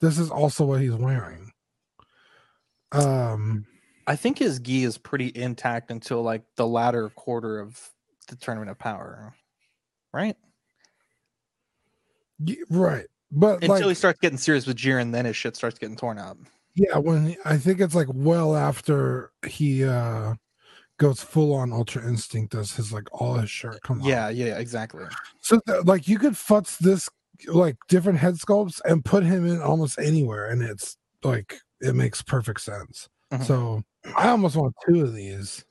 [0.00, 1.52] this is also what he's wearing.
[2.92, 3.66] Um
[4.10, 7.78] I think his gi is pretty intact until like the latter quarter of
[8.28, 9.32] the tournament of power,
[10.12, 10.36] right?
[12.38, 13.06] y- right.
[13.30, 16.18] But Until like he starts getting serious with Jiren, then his shit starts getting torn
[16.18, 16.36] up.
[16.74, 20.34] yeah, when I think it's like well after he uh
[20.98, 24.06] goes full on ultra instinct does his like all his shirt come off.
[24.08, 25.04] Yeah, yeah, exactly.
[25.40, 27.08] So th- like you could futz this
[27.46, 32.22] like different head sculpts and put him in almost anywhere, and it's like it makes
[32.22, 33.08] perfect sense.
[33.32, 33.44] Mhm.
[33.44, 33.82] So
[34.16, 35.64] I almost want two of these.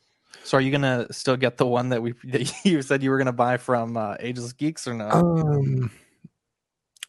[0.44, 3.18] So are you gonna still get the one that we that you said you were
[3.18, 5.10] gonna buy from uh, Ageless Geeks or no?
[5.10, 5.92] Um,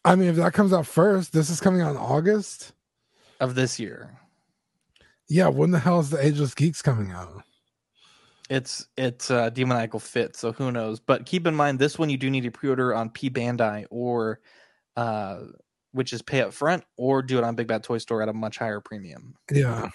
[0.03, 2.73] I mean, if that comes out first, this is coming out in August.
[3.39, 4.17] of this year.
[5.27, 7.43] Yeah, when the hell is the Ageless Geeks coming out?
[8.49, 10.99] It's it's uh, demoniacal fit, so who knows?
[10.99, 14.41] But keep in mind, this one you do need to pre-order on P Bandai or,
[14.97, 15.37] uh,
[15.93, 18.33] which is pay up front, or do it on Big Bad Toy Store at a
[18.33, 19.35] much higher premium.
[19.49, 19.89] Yeah,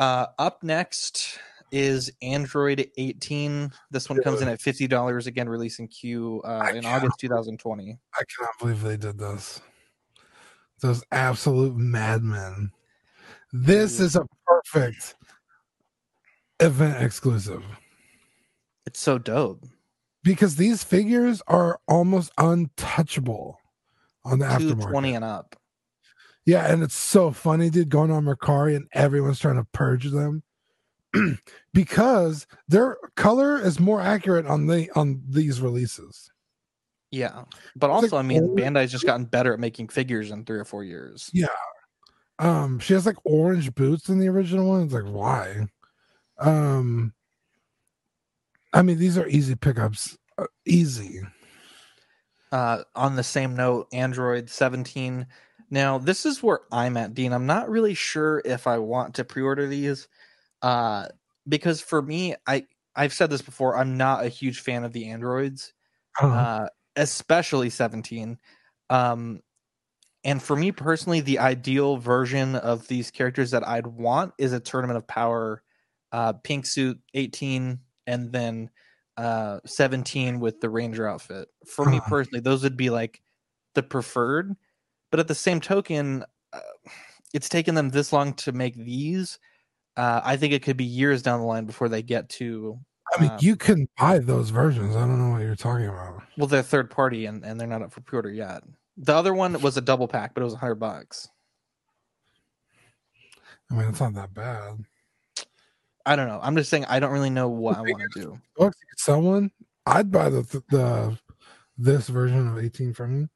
[0.00, 1.38] Uh, up next
[1.72, 3.70] is Android 18.
[3.90, 7.98] This one comes in at fifty dollars again, releasing Q uh, in August 2020.
[8.14, 9.60] I cannot believe they did this.
[10.80, 12.72] Those absolute madmen.
[13.52, 15.16] This is a perfect
[16.60, 17.62] event exclusive
[18.86, 19.66] It's so dope.
[20.24, 23.58] because these figures are almost untouchable
[24.24, 24.90] on the aftermarket.
[24.90, 25.56] twenty and up.
[26.46, 30.42] Yeah, and it's so funny, dude, going on Mercari and everyone's trying to purge them
[31.74, 36.30] because their color is more accurate on the on these releases.
[37.10, 40.44] Yeah, but It's like also, I mean, Bandai's just gotten better at making figures in
[40.44, 41.28] three or four years.
[41.32, 41.48] Yeah.
[42.38, 44.84] Um, she has like orange boots in the original one.
[44.84, 45.66] It's like why?
[46.38, 47.12] Um,
[48.72, 51.20] I mean these are easy pickups, uh, easy.
[52.52, 55.26] Uh, on the same note, Android 17.
[55.70, 57.32] Now, this is where I'm at, Dean.
[57.32, 60.08] I'm not really sure if I want to pre-order these,
[60.62, 61.08] uh,
[61.48, 63.76] because for me, I I've said this before.
[63.76, 65.74] I'm not a huge fan of the androids,
[66.20, 66.46] Uh-huh.
[66.46, 68.38] uh, especially 17.
[68.90, 69.42] Um,
[70.24, 74.60] and for me personally, the ideal version of these characters that I'd want is a
[74.60, 75.62] Tournament of Power,
[76.12, 78.70] uh, pink suit 18, and then
[79.16, 82.00] uh 17 with the ranger outfit for me Uh-huh.
[82.00, 83.22] personally those would be like
[83.74, 84.54] the preferred
[85.10, 86.60] but at the same token uh,
[87.34, 89.38] it's taken them this long to make these
[89.96, 92.78] uh i think it could be years down the line before they get to
[93.16, 94.94] I mean, um, you can buy those versions.
[94.94, 96.22] I don't know what you're talking about.
[96.36, 98.62] well they're third party and, and they're not up for pre-order yet
[98.96, 101.28] the other one was a double pack but it was a 100 bucks
[103.70, 104.84] I mean, it's not that bad.
[106.06, 108.40] i don't know i'm just saying i don't really know what i want to do
[108.56, 109.50] Bucks, you could sell one.
[109.86, 111.18] I'd buy the the
[111.78, 113.28] this version of 18 from you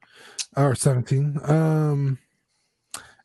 [0.57, 1.41] or 17.
[1.45, 2.19] Um,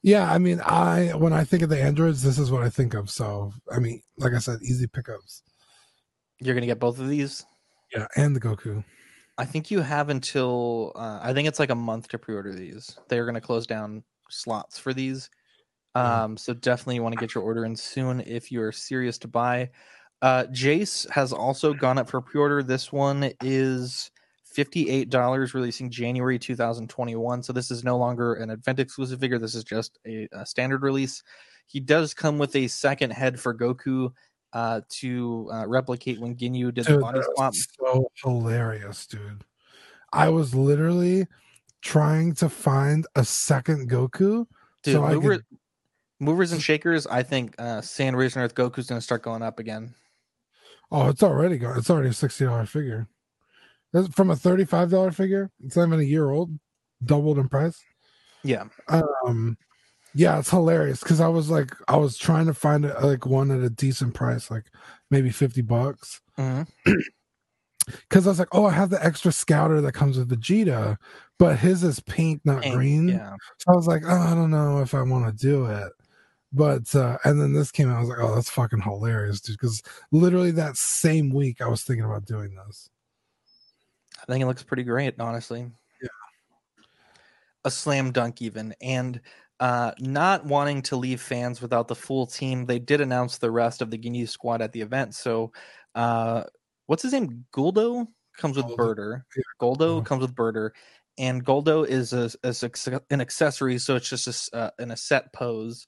[0.02, 2.94] yeah, I mean, I when I think of the androids, this is what I think
[2.94, 3.10] of.
[3.10, 5.44] So, I mean, like I said, easy pickups.
[6.40, 7.46] you're gonna get both of these
[7.94, 8.84] Yeah, and the Goku.
[9.38, 12.98] I think you have until uh, I think it's like a month to pre-order these.
[13.08, 15.30] They're going to close down slots for these,
[15.96, 19.28] um, so definitely you want to get your order in soon if you're serious to
[19.28, 19.70] buy.
[20.22, 22.62] Uh, Jeice has also gone up for pre-order.
[22.62, 24.12] This one is
[24.52, 27.44] fifty-eight dollars, releasing January two thousand twenty-one.
[27.44, 29.40] So this is no longer an event exclusive figure.
[29.40, 31.24] This is just a, a standard release.
[31.68, 34.12] He does come with a second head for Goku
[34.54, 37.54] uh, to uh, replicate when Ginyu did the body swap.
[37.54, 39.44] so hilarious, dude.
[40.12, 41.28] I was literally
[41.82, 44.48] trying to find a second Goku.
[44.82, 45.46] Dude, so mover, could-
[46.20, 47.06] movers and shakers.
[47.06, 49.94] I think uh, Sand Raisin Earth Goku's going to start going up again.
[50.92, 51.78] Oh, it's already gone.
[51.78, 53.08] It's already a sixty dollar figure.
[54.14, 55.50] From a thirty five dollar figure.
[55.64, 56.52] It's not even a year old.
[57.04, 57.82] Doubled in price.
[58.44, 59.58] Yeah, Um,
[60.14, 63.52] yeah, it's hilarious because I was like, I was trying to find it like one
[63.52, 64.66] at a decent price, like
[65.12, 66.22] maybe fifty bucks.
[68.08, 70.98] Because I was like, oh, I have the extra scouter that comes with Vegeta,
[71.40, 73.08] but his is pink, not Pink, green.
[73.08, 73.36] yeah.
[73.58, 75.92] So I was like, oh, I don't know if I want to do it.
[76.52, 79.58] But uh and then this came out, I was like, oh, that's fucking hilarious, dude.
[79.60, 82.90] Because literally that same week I was thinking about doing this.
[84.28, 85.70] I think it looks pretty great, honestly.
[86.02, 86.10] Yeah.
[87.66, 88.74] A slam dunk, even.
[88.82, 89.22] And
[89.60, 93.82] uh, not wanting to leave fans without the full team, they did announce the rest
[93.82, 95.16] of the Ginyu squad at the event.
[95.16, 95.52] So,
[95.96, 96.44] uh,
[96.86, 97.46] what's his name?
[97.54, 98.76] Guldo comes with.
[98.78, 99.26] Burter.
[99.62, 100.06] Guldo Guldo.
[100.06, 100.74] comes with Burter.
[101.18, 105.34] And Guldo is a, a- an accessory, so it's just a uh, in a set
[105.34, 105.86] pose.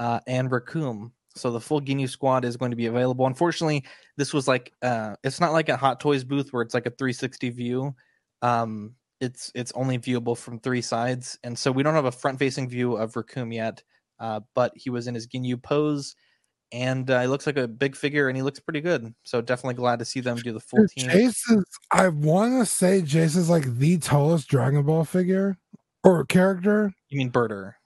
[0.00, 1.12] Uh, and Recoome.
[1.34, 3.26] So the full Ginyu squad is going to be available.
[3.26, 3.84] Unfortunately,
[4.16, 6.90] this was like uh, it's not like a Hot Toys booth where it's like a
[6.90, 7.94] 360 view.
[8.42, 12.38] Um, it's it's only viewable from three sides, and so we don't have a front
[12.38, 13.82] facing view of Recoome yet.
[14.18, 16.14] Uh, but he was in his Ginyu pose,
[16.72, 19.14] and uh, he looks like a big figure, and he looks pretty good.
[19.24, 21.08] So definitely glad to see them do the full team.
[21.08, 25.56] Jeice is, I want to say Jeice is like the tallest Dragon Ball figure
[26.04, 26.92] or character.
[27.08, 27.76] You mean Burter?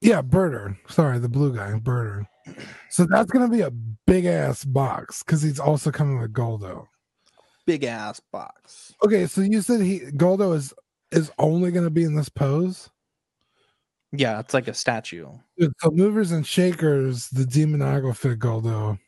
[0.00, 0.78] Yeah, Burter.
[0.88, 2.26] Sorry, the blue guy, Burter.
[2.88, 6.86] So that's gonna be a big ass box because he's also coming with Guldo.
[7.66, 8.94] Big ass box.
[9.04, 10.74] Okay, so you said he Guldo is
[11.12, 12.90] is only gonna be in this pose.
[14.12, 15.28] Yeah, it's like a statue.
[15.56, 18.98] Dude, so movers and shakers, the demoniacal fit Guldo.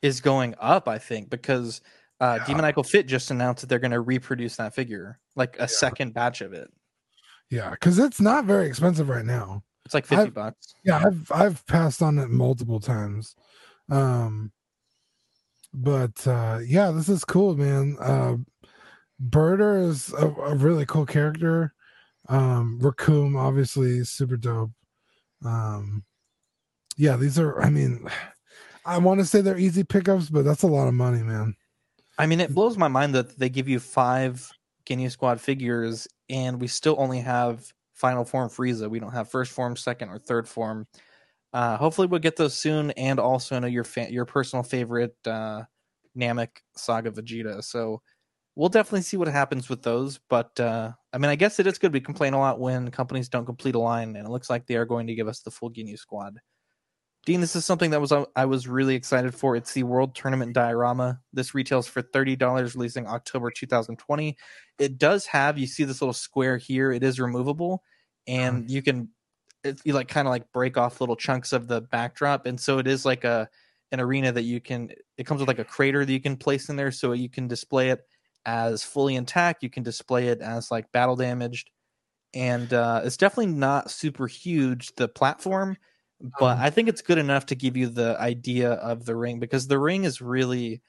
[0.00, 1.80] Is going up, I think, because
[2.22, 6.14] uh, Demoniacal Fit just announced that they're going to reproduce that figure, like a second
[6.14, 6.70] batch of it.
[7.50, 9.64] Yeah, because it's not very expensive right now.
[9.92, 10.74] It's like 50 I've- bucks.
[10.84, 13.34] Yeah, I've I've passed on it multiple times.
[13.90, 14.52] Um
[15.74, 17.96] but uh yeah, this is cool, man.
[18.00, 18.36] Uh
[19.20, 21.74] Burter is a, a really cool character.
[22.28, 24.70] Um Recoome obviously is super dope.
[25.44, 26.04] Um
[26.96, 28.08] yeah, these are I mean
[28.84, 31.54] I want to say they're easy pickups, but that's a lot of money, man.
[32.18, 34.50] I mean, it blows my mind that they give you five
[34.86, 37.72] Ginyu Squad figures, and we still only have
[38.02, 38.90] Final Form Frieza.
[38.90, 40.88] We don't have First Form, Second, or Third Form.
[41.52, 45.62] Uh, hopefully, we'll get those soon, and also know your fa- your personal favorite uh,
[46.18, 47.62] Namek Saga Vegeta.
[47.62, 48.02] So
[48.56, 50.18] we'll definitely see what happens with those.
[50.28, 51.92] But uh, I mean, I guess it is good.
[51.92, 54.74] We complain a lot when companies don't complete a line, and it looks like they
[54.74, 56.40] are going to give us the full Ginyu Squad.
[57.24, 59.54] Dean, this is something that was uh, I was really excited for.
[59.54, 61.20] It's the World Tournament Diorama.
[61.32, 64.36] This retails for thirty dollars, releasing October 2020.
[64.80, 66.90] It does have you see this little square here.
[66.90, 67.84] It is removable,
[68.26, 69.08] and you can
[69.84, 72.86] you like kind of like break off little chunks of the backdrop, and so it
[72.86, 73.48] is like a
[73.92, 74.90] an arena that you can.
[75.16, 77.48] It comes with like a crater that you can place in there, so you can
[77.48, 78.00] display it
[78.46, 79.62] as fully intact.
[79.62, 81.70] You can display it as like battle damaged,
[82.34, 84.94] and uh, it's definitely not super huge.
[84.96, 85.76] The platform,
[86.38, 89.38] but Um, I think it's good enough to give you the idea of the ring
[89.40, 90.82] because the ring is really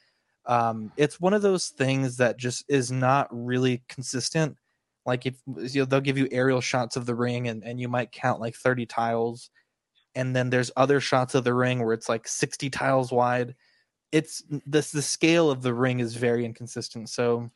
[0.45, 4.57] um it's one of those things that just is not really consistent
[5.05, 7.87] like if you know, they'll give you aerial shots of the ring and, and you
[7.87, 9.49] might count like 30 tiles
[10.15, 13.55] and then there's other shots of the ring where it's like 60 tiles wide
[14.11, 17.49] it's this the scale of the ring is very inconsistent so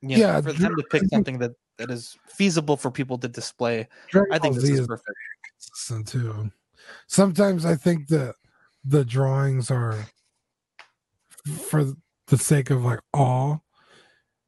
[0.00, 3.26] you know, Yeah, for them to pick something that that is feasible for people to
[3.28, 5.16] display Dragon i think this is perfect
[5.64, 6.50] consistent too.
[7.06, 8.36] Sometimes I think that
[8.84, 10.06] the drawings are
[11.46, 11.84] for
[12.28, 13.58] the sake of like awe.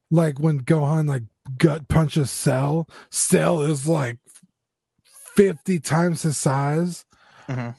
[0.09, 1.23] Like when Gohan like
[1.57, 4.17] gut punches Cell, Cell is like
[5.35, 7.05] fifty times his size.
[7.47, 7.75] Mhm.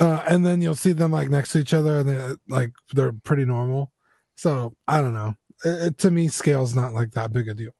[0.00, 3.12] Uh, and then you'll see them like next to each other, and they're like they're
[3.12, 3.92] pretty normal.
[4.36, 5.34] So I don't know.
[5.64, 7.72] It, it- to me, scale's not like that big a deal.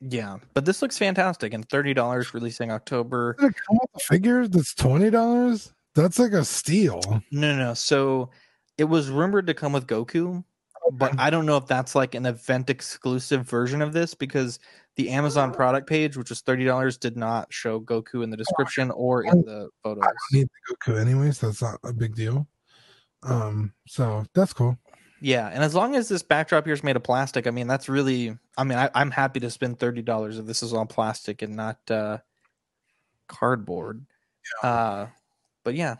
[0.00, 4.48] yeah but this looks fantastic and $30 releasing october Did come with the figures?
[4.50, 5.72] That's twenty dollars.
[5.94, 7.00] That's like a steal.
[7.30, 7.74] No, no, no.
[7.74, 8.30] So
[8.78, 10.42] it was rumored to come with Goku,
[10.92, 14.58] but I don't know if that's like an event exclusive version of this because
[14.96, 18.90] the Amazon product page, which was thirty dollars, did not show Goku in the description
[18.90, 20.04] or in the photos.
[20.04, 21.40] I don't need the Goku anyways.
[21.40, 22.46] That's not a big deal.
[23.22, 24.78] Um, so that's cool.
[25.20, 27.88] Yeah, and as long as this backdrop here is made of plastic, I mean that's
[27.88, 28.36] really.
[28.56, 31.56] I mean, I, I'm happy to spend thirty dollars if this is all plastic and
[31.56, 32.18] not uh,
[33.26, 34.04] cardboard.
[34.62, 35.06] Uh,
[35.64, 35.96] but yeah,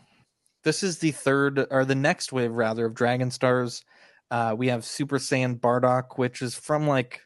[0.63, 3.83] this is the third or the next wave rather of Dragon Stars.
[4.31, 7.21] Uh, we have Super Saiyan Bardock, which is from like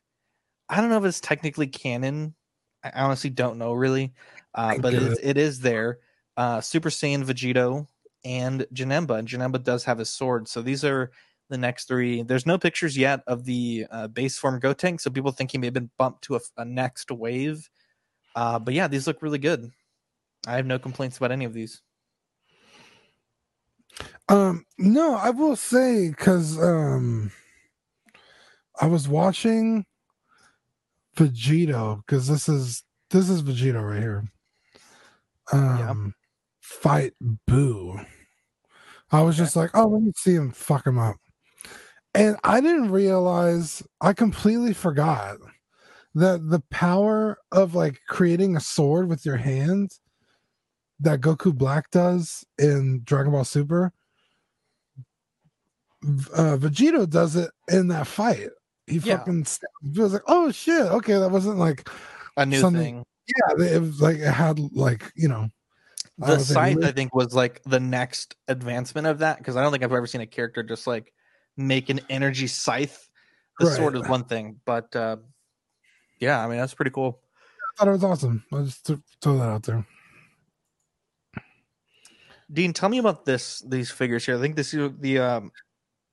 [0.69, 2.35] I don't know if it's technically canon.
[2.83, 4.13] I honestly don't know really,
[4.53, 5.99] uh, but it is, it is there.
[6.37, 7.87] Uh, Super Saiyan Vegito
[8.23, 10.47] and Janemba, and Janemba does have a sword.
[10.47, 11.11] So these are
[11.49, 12.21] the next three.
[12.21, 15.67] There's no pictures yet of the uh, base form Gotenk, so people think he may
[15.67, 17.69] have been bumped to a, a next wave.
[18.35, 19.71] Uh, but yeah, these look really good.
[20.47, 21.81] I have no complaints about any of these.
[24.29, 27.31] Um, no, I will say because um,
[28.79, 29.85] I was watching
[31.17, 34.23] Vegito because this is this is Vegito right here.
[35.51, 36.13] Um,
[36.61, 37.13] fight
[37.47, 37.99] Boo.
[39.11, 41.17] I was just like, oh, let me see him fuck him up,
[42.13, 43.81] and I didn't realize.
[43.99, 45.37] I completely forgot
[46.13, 49.99] that the power of like creating a sword with your hands
[50.99, 53.91] that Goku Black does in Dragon Ball Super
[56.03, 58.49] uh, Vegito does it in that fight.
[58.87, 59.17] He Yeah.
[59.17, 61.87] fucking st- he was like, "Oh shit, okay, that wasn't like
[62.37, 63.05] A new something." thing.
[63.59, 65.49] Yeah, it was like it had like you know
[66.17, 69.61] The was like, scythe, I think, was like the next advancement of that because I
[69.61, 71.13] don't think I've ever seen a character just like
[71.57, 73.07] make an energy scythe.
[73.59, 73.75] The Right.
[73.75, 75.17] sword is one thing, but uh,
[76.19, 77.21] yeah, I mean that's pretty cool.
[77.77, 78.43] I thought it was awesome.
[78.51, 79.85] I just th- throw that out there.
[82.51, 84.37] Dean, tell me about this these figures here.
[84.37, 85.51] I think this is the um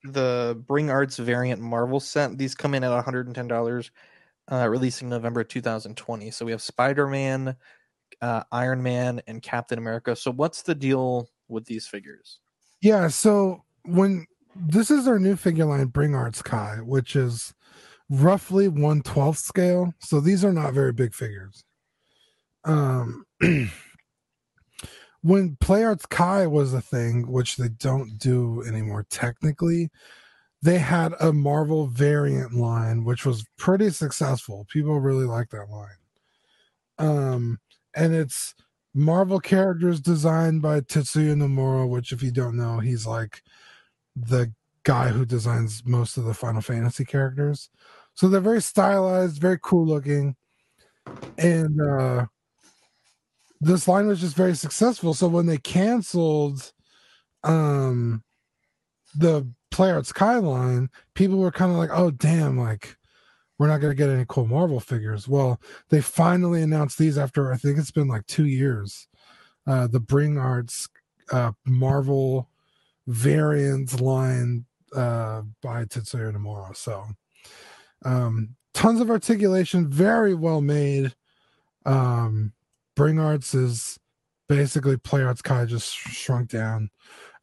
[0.04, 2.36] the Bring Arts variant Marvel set.
[2.38, 3.90] These come in at $110,
[4.50, 6.30] uh, releasing November 2020.
[6.30, 7.56] So we have Spider Man,
[8.20, 10.14] uh, Iron Man, and Captain America.
[10.16, 12.40] So what's the deal with these figures?
[12.80, 17.54] Yeah, so when this is our new figure line, Bring Arts Kai, which is
[18.08, 19.92] roughly one twelfth scale.
[20.00, 21.64] So these are not very big figures.
[22.64, 23.24] Um,
[25.26, 29.90] when Play Arts Kai was a thing, which they don't do anymore technically,
[30.62, 34.66] they had a Marvel variant line, which was pretty successful.
[34.70, 35.98] People really like that line.
[36.98, 37.58] Um,
[37.94, 38.54] and it's
[38.94, 43.42] Marvel characters designed by Tetsuya Nomura, which, if you don't know, he's like
[44.16, 44.52] the
[44.84, 47.70] guy who designs most of the Final Fantasy characters.
[48.14, 50.36] So they're very stylized, very cool looking.
[51.38, 52.26] And uh
[53.60, 55.14] this line was just very successful.
[55.14, 56.72] So when they canceled
[57.44, 58.22] um
[59.14, 62.96] the Play Arts Kai line, people were kind of like, oh damn, like
[63.58, 65.26] we're not gonna get any cool Marvel figures.
[65.28, 69.08] Well, they finally announced these after I think it's been like two years.
[69.66, 70.88] Uh the Bring Arts
[71.32, 72.48] uh Marvel
[73.06, 76.76] variant line uh by Tetsuya Nomura.
[76.76, 77.04] So
[78.04, 81.14] um tons of articulation, very well made.
[81.84, 82.52] Um
[82.96, 83.98] Bring Arts is
[84.48, 86.90] basically Play Arts kind of just shrunk down.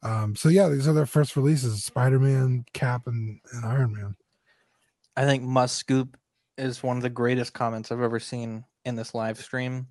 [0.02, 4.16] Um so yeah, these are their first releases, Spider-Man, Cap and, and Iron Man.
[5.16, 6.18] I think Must Scoop
[6.58, 9.88] is one of the greatest comments I've ever seen in this live stream.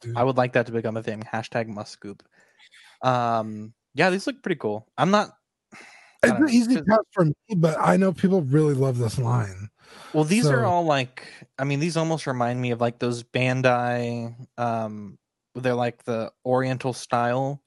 [0.00, 0.16] dude.
[0.16, 1.22] I would like that to become a thing.
[1.22, 2.22] Hashtag must scoop.
[3.02, 4.88] Um, yeah, these look pretty cool.
[4.98, 5.30] I'm not.
[6.24, 9.68] It's an easy pass for me, but I know people really love this line.
[10.12, 11.26] Well, these are all like.
[11.58, 14.34] I mean, these almost remind me of like those Bandai.
[14.58, 15.18] Um,
[15.54, 17.62] they're like the Oriental style.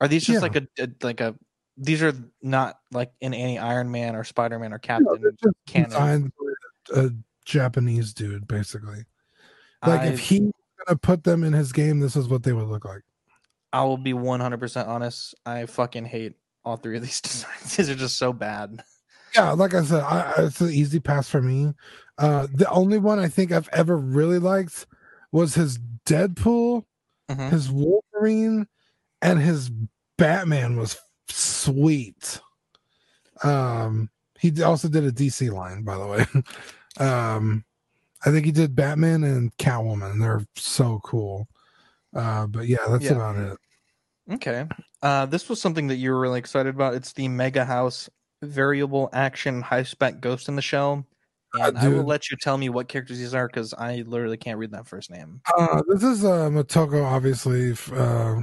[0.00, 0.40] Are these just Yeah.
[0.40, 1.34] like a, a like a?
[1.76, 5.06] These are not like in any Iron Man or Spider Man or Captain
[5.42, 6.30] just canon.
[6.94, 7.10] a
[7.44, 9.04] Japanese dude, basically.
[9.86, 10.52] Like I, if he
[10.86, 13.02] gonna put them in his game, this is what they would look like.
[13.72, 15.34] I will be 100% honest.
[15.44, 16.34] I fucking hate
[16.64, 17.76] all three of these designs.
[17.76, 18.82] These are just so bad.
[19.34, 21.72] Yeah, like I said, I, it's an easy pass for me.
[22.18, 24.86] Uh, the only one I think I've ever really liked
[25.32, 26.84] was his Deadpool,
[27.30, 27.50] Mhm.
[27.50, 28.66] his Wolverine,
[29.22, 29.70] and his
[30.18, 30.96] Batman was
[31.28, 32.40] sweet.
[33.42, 36.24] Um, he also did a DC line, by the way.
[37.04, 37.64] um,
[38.24, 40.20] I think he did Batman and Catwoman.
[40.20, 41.48] They're so cool.
[42.14, 43.12] Uh, but yeah, that's Yeah.
[43.14, 43.58] about it.
[44.34, 44.66] Okay.
[45.02, 46.94] Uh, this was something that you were really excited about.
[46.94, 48.08] It's the Mega House
[48.44, 51.06] variable action high spec Ghost in the Shell.
[51.54, 54.58] And I will let you tell me what characters these are because I literally can't
[54.58, 55.40] read that first name.
[55.56, 58.42] Uh, this is uh, Motoko, obviously, uh,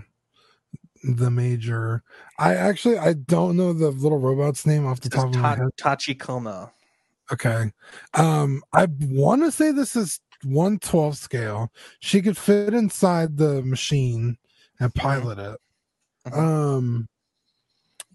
[1.04, 2.04] the major.
[2.40, 5.42] I actually I don't know the little robot's name off the This top of my
[5.42, 5.70] Ta- head.
[5.78, 6.72] Tachikoma.
[7.34, 7.72] Okay,
[8.14, 11.72] um, I want to say this is one twelve scale.
[12.00, 14.38] She could fit inside the machine
[14.80, 15.60] and pilot it.
[16.28, 16.38] Mhm.
[16.38, 17.10] Um,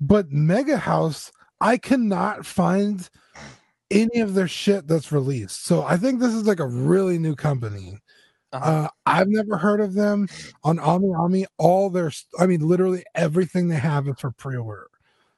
[0.00, 3.08] but Mega House, I cannot find
[3.90, 5.64] any of their shit that's released.
[5.64, 7.98] So I think this is like a really new company.
[8.52, 8.70] Uh-huh.
[8.70, 10.28] Uh, I've never heard of them
[10.64, 11.46] on Ami Ami.
[11.58, 14.88] All their, I mean, literally everything they have is for pre-order.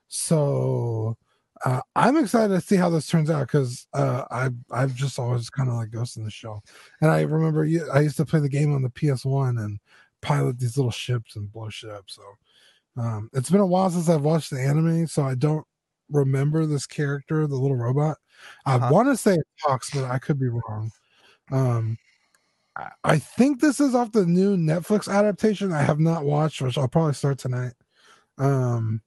[0.09, 1.17] So
[1.65, 5.51] uh, I'm excited to see how this turns out because uh, I I've just always
[5.51, 6.63] kind of like Ghost in the show.
[7.01, 9.79] and I remember you- I used to play the game on the PS1 and
[10.21, 12.05] pilot these little ships and blow shit up.
[12.09, 12.23] So
[12.97, 15.67] um, it's been a while since I've watched the anime, so I don't
[16.11, 18.19] remember this character, the little robot.
[18.67, 18.89] I Uh-huh.
[18.93, 20.91] want to say it talks, but I could be wrong.
[21.51, 21.99] Um,
[22.77, 25.73] I- I think this is off the new Netflix adaptation.
[25.73, 27.73] I have not watched, which I'll probably start tonight.
[28.39, 29.03] Um,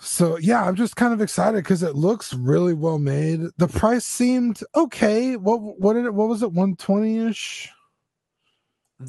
[0.00, 3.40] so yeah, I'm just kind of excited because it looks really well made.
[3.58, 5.36] The price seemed okay.
[5.36, 6.14] What what did it?
[6.14, 6.52] What was it?
[6.52, 7.70] 120 ish.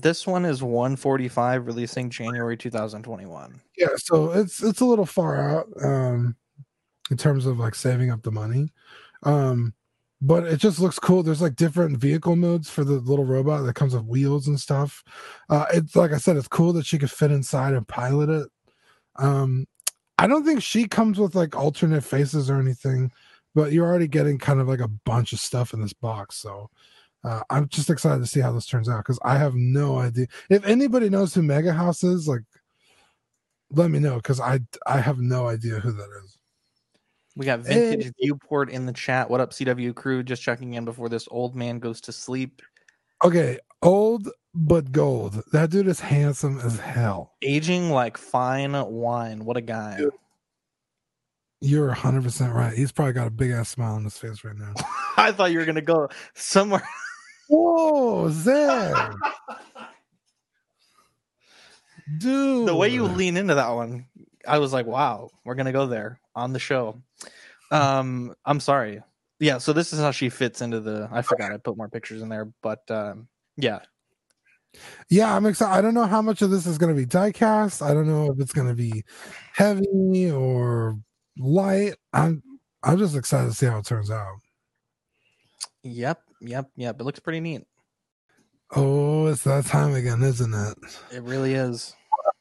[0.01, 3.61] This one is 145, releasing January 2021.
[3.77, 6.35] Yeah, so it's it's a little far out um,
[7.11, 8.69] in terms of like saving up the money.
[9.23, 9.73] Um,
[10.21, 11.21] but it just looks cool.
[11.21, 15.03] There's like different vehicle modes for the little robot that comes with wheels and stuff.
[15.49, 18.49] Uh, it's like I said, it's cool that she could fit inside and pilot it.
[19.17, 19.65] Um,
[20.17, 23.11] I don't think she comes with like alternate faces or anything,
[23.53, 26.37] but you're already getting kind of like a bunch of stuff in this box.
[26.37, 26.69] So
[27.23, 30.27] uh, I'm just excited to see how this turns out because I have no idea.
[30.49, 32.41] If anybody knows who Mega House is, like,
[33.71, 36.37] let me know because I I have no idea who that is.
[37.35, 39.29] We got Vintage Viewport in the chat.
[39.29, 40.21] What up, CW crew?
[40.21, 42.61] Just checking in before this old man goes to sleep.
[43.23, 45.41] Okay, old but gold.
[45.51, 47.33] That dude is handsome as hell.
[47.41, 49.45] Aging like fine wine.
[49.45, 49.99] What a guy.
[51.61, 52.77] You're 100 percent right.
[52.77, 54.73] He's probably got a big ass smile on his face right now.
[55.17, 56.83] I thought you were gonna go somewhere.
[57.49, 58.95] Whoa, Zed,
[62.17, 62.67] dude.
[62.67, 64.05] the way you lean into that one,
[64.47, 67.01] I was like, wow, we're gonna go there on the show.
[67.71, 69.01] Um, I'm sorry.
[69.39, 72.21] Yeah, so this is how she fits into the I forgot I put more pictures
[72.21, 73.27] in there, but um
[73.57, 73.79] yeah.
[75.09, 75.77] Yeah, I'm excited.
[75.77, 77.85] I don't know how much of this is going to be diecast.
[77.85, 79.03] I don't know if it's going to be
[79.53, 80.97] heavy or
[81.37, 81.95] light.
[82.11, 82.41] I'm
[82.81, 84.37] I'm just excited to see how it turns out.
[85.83, 86.99] Yep, yep, yep.
[86.99, 87.63] It looks pretty neat.
[88.75, 90.77] Oh, it's that time again, isn't it?
[91.11, 91.95] It really is.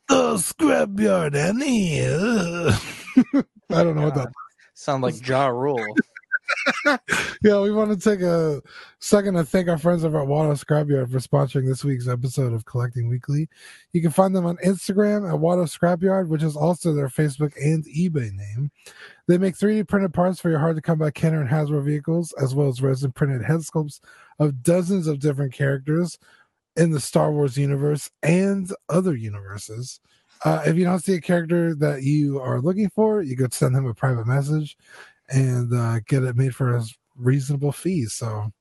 [0.08, 2.00] The scrapyard, Annie.
[3.70, 4.32] I don't know what that.
[4.74, 5.84] Sound like Jaw Rule.
[7.42, 8.62] yeah, we want to take a
[8.98, 12.64] second to thank our friends over at Watto Scrapyard for sponsoring this week's episode of
[12.64, 13.48] Collecting Weekly.
[13.92, 17.84] You can find them on Instagram at Watto Scrapyard, which is also their Facebook and
[17.86, 18.70] eBay name.
[19.28, 22.32] They make 3D printed parts for your hard to come by Kenner and Hasbro vehicles,
[22.40, 24.00] as well as resin printed head sculpts
[24.38, 26.18] of dozens of different characters
[26.76, 30.00] in the Star Wars universe and other universes.
[30.44, 33.74] Uh, if you don't see a character that you are looking for, you could send
[33.74, 34.76] them a private message
[35.32, 36.84] and uh, get it made for a
[37.16, 38.06] reasonable fee.
[38.06, 38.52] So,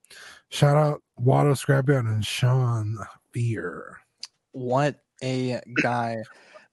[0.50, 2.98] shout out Watto Scrapyard and Sean
[3.32, 3.98] Beer.
[4.54, 6.18] What a guy.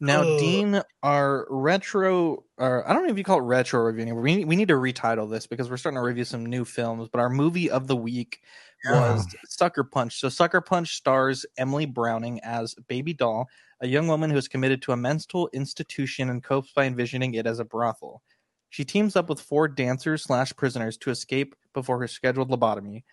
[0.00, 0.38] Now, Ugh.
[0.38, 4.22] Dean, our retro, or I don't know if you call it retro review anymore.
[4.22, 7.08] We, we need to retitle this because we're starting to review some new films.
[7.10, 8.40] But our movie of the week
[8.88, 10.20] was Sucker Punch.
[10.20, 13.48] So, Sucker Punch stars Emily Browning as Baby Doll,
[13.80, 17.46] a young woman who is committed to a mental institution and copes by envisioning it
[17.46, 18.22] as a brothel.
[18.70, 23.04] She teams up with four dancers slash prisoners to escape before her scheduled lobotomy.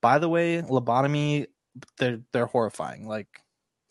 [0.00, 1.46] By the way, lobotomy,
[1.98, 3.06] they're they're horrifying.
[3.06, 3.28] Like,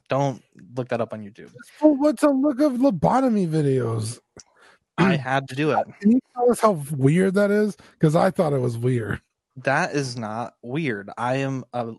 [0.09, 0.43] don't
[0.75, 1.51] look that up on YouTube.
[1.81, 4.19] Well, what's a look of lobotomy videos?
[4.97, 5.85] I had to do it.
[5.99, 7.77] Can you tell us how weird that is?
[7.93, 9.21] Because I thought it was weird.
[9.57, 11.09] That is not weird.
[11.17, 11.93] I am a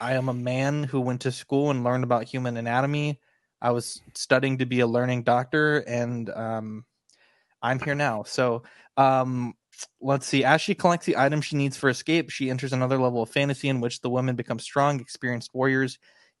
[0.00, 3.20] I am a man who went to school and learned about human anatomy.
[3.62, 6.84] I was studying to be a learning doctor and um
[7.66, 8.22] I'm here now.
[8.22, 8.62] So
[8.96, 9.54] um
[10.00, 10.44] let's see.
[10.44, 13.68] As she collects the items she needs for escape, she enters another level of fantasy
[13.68, 15.98] in which the women become strong, experienced warriors.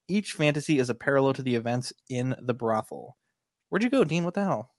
[0.08, 3.16] Each fantasy is a parallel to the events in the brothel.
[3.68, 4.24] Where'd you go, Dean?
[4.24, 4.70] What the hell?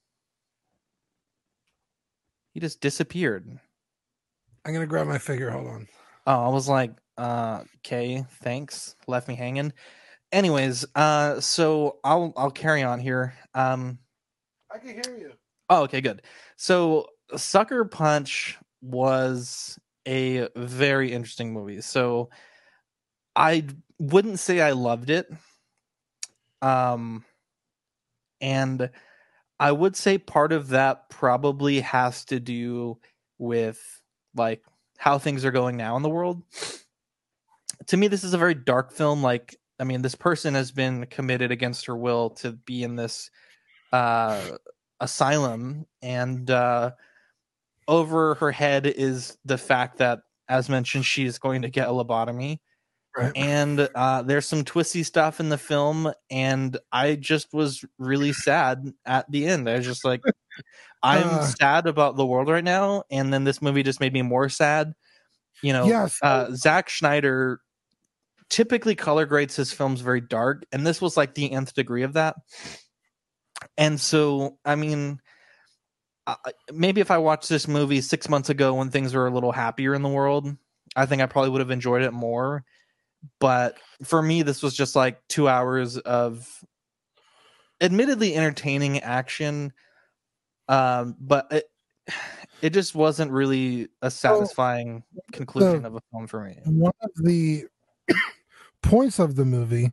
[2.54, 3.58] He just disappeared.
[4.64, 5.50] I'm gonna grab my figure.
[5.50, 5.88] Hold on.
[6.26, 8.96] Oh, I was like, uh, okay, thanks.
[9.06, 9.72] Left me hanging.
[10.32, 13.34] Anyways, uh, so I'll I'll carry on here.
[13.54, 13.98] Um,
[14.72, 15.32] I can hear you.
[15.68, 16.22] Oh, okay, good.
[16.56, 17.06] So
[17.36, 21.80] Sucker Punch was a very interesting movie.
[21.80, 22.30] So
[23.36, 23.66] I
[23.98, 25.30] wouldn't say I loved it.
[26.62, 27.24] Um,
[28.40, 28.90] and
[29.60, 32.98] I would say part of that probably has to do
[33.38, 33.80] with
[34.34, 34.62] like
[34.96, 36.42] how things are going now in the world.
[37.86, 39.22] To me, this is a very dark film.
[39.22, 43.30] Like, I mean, this person has been committed against her will to be in this
[43.92, 44.40] uh,
[45.00, 46.92] asylum, and uh,
[47.86, 52.58] over her head is the fact that, as mentioned, she's going to get a lobotomy.
[53.16, 53.32] Right.
[53.34, 58.92] And uh, there's some twisty stuff in the film, and I just was really sad
[59.06, 59.68] at the end.
[59.68, 60.20] I was just like,
[61.02, 61.42] I'm Uh.
[61.42, 64.92] sad about the world right now, and then this movie just made me more sad.
[65.62, 66.18] You know, Yes.
[66.22, 67.60] uh, Zack Schneider
[68.50, 72.12] typically color grades his films very dark, and this was like the nth degree of
[72.12, 72.36] that.
[73.76, 75.20] And so, I mean,
[76.26, 76.36] uh,
[76.72, 79.94] maybe if I watched this movie six months ago when things were a little happier
[79.94, 80.54] in the world,
[80.94, 82.64] I think I probably would have enjoyed it more.
[83.40, 86.46] But for me, this was just like two hours of
[87.80, 89.72] admittedly entertaining action.
[90.68, 91.64] Um, but it,
[92.62, 95.02] it just wasn't really a satisfying
[95.32, 96.58] conclusion of a film for me.
[96.64, 97.64] One of the
[98.82, 99.92] points of the movie.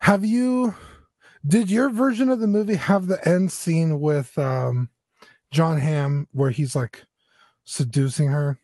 [0.00, 0.74] Have you?
[1.46, 4.90] Did your version of the movie have the end scene with um,
[5.50, 7.04] Jon Hamm where he's like
[7.64, 8.58] seducing her?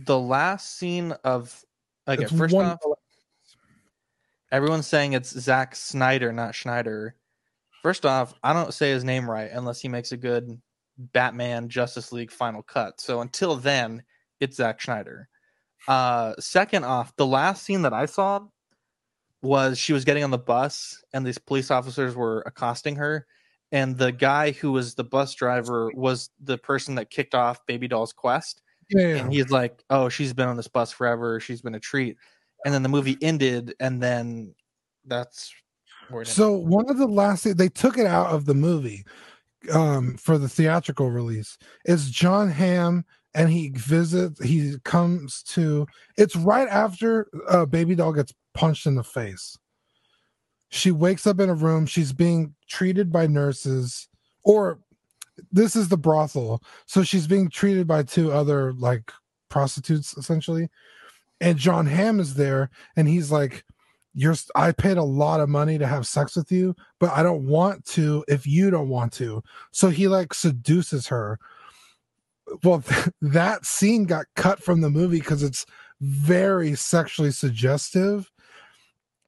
[0.00, 1.64] The last scene of
[2.08, 2.80] okay, It's first one- off,
[4.50, 7.14] everyone's saying it's Zack Snyder, not Schneider.
[7.82, 10.60] First off, I don't say his name right unless he makes a good
[10.98, 13.00] Batman Justice League final cut.
[13.00, 14.02] So until then,
[14.40, 15.28] it's Zack Schneider.
[15.88, 18.40] Uh, second off, the last scene that I saw
[19.42, 23.26] was she was getting on the bus and these police officers were accosting her.
[23.72, 27.88] And the guy who was the bus driver was the person that kicked off Baby
[27.88, 28.62] Doll's quest.
[28.90, 29.16] Yeah.
[29.16, 31.38] And he's like, Oh, she's been on this bus forever.
[31.40, 32.16] She's been a treat.
[32.64, 34.54] And then the movie ended, and then
[35.06, 35.54] that's
[36.10, 36.34] where it ended.
[36.34, 39.04] So one of the last they took it out of the movie
[39.72, 43.04] um for the theatrical release is Jon Hamm
[43.34, 48.96] and he visits he comes to it's right after uh baby doll gets punched in
[48.96, 49.56] the face.
[50.68, 54.08] She wakes up in a room, she's being treated by nurses
[54.42, 54.78] or
[55.52, 56.62] this is the brothel.
[56.86, 59.12] So she's being treated by two other like
[59.48, 60.68] prostitutes essentially.
[61.40, 63.64] And Jon Hamm is there and he's like
[64.14, 67.46] you're I paid a lot of money to have sex with you, but I don't
[67.46, 69.42] want to if you don't want to.
[69.70, 71.38] So he like seduces her.
[72.62, 72.82] Well,
[73.22, 75.66] that scene got cut from the movie because it's
[76.00, 78.30] very sexually suggestive.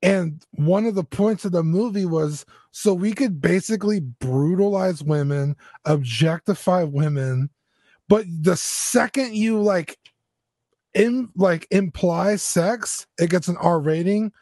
[0.02, 5.54] And one of the points of the movie was so we could basically brutalize women,
[5.84, 7.50] objectify women,
[8.08, 9.98] but the second you like
[10.92, 14.32] in like imply sex, it gets an R rating.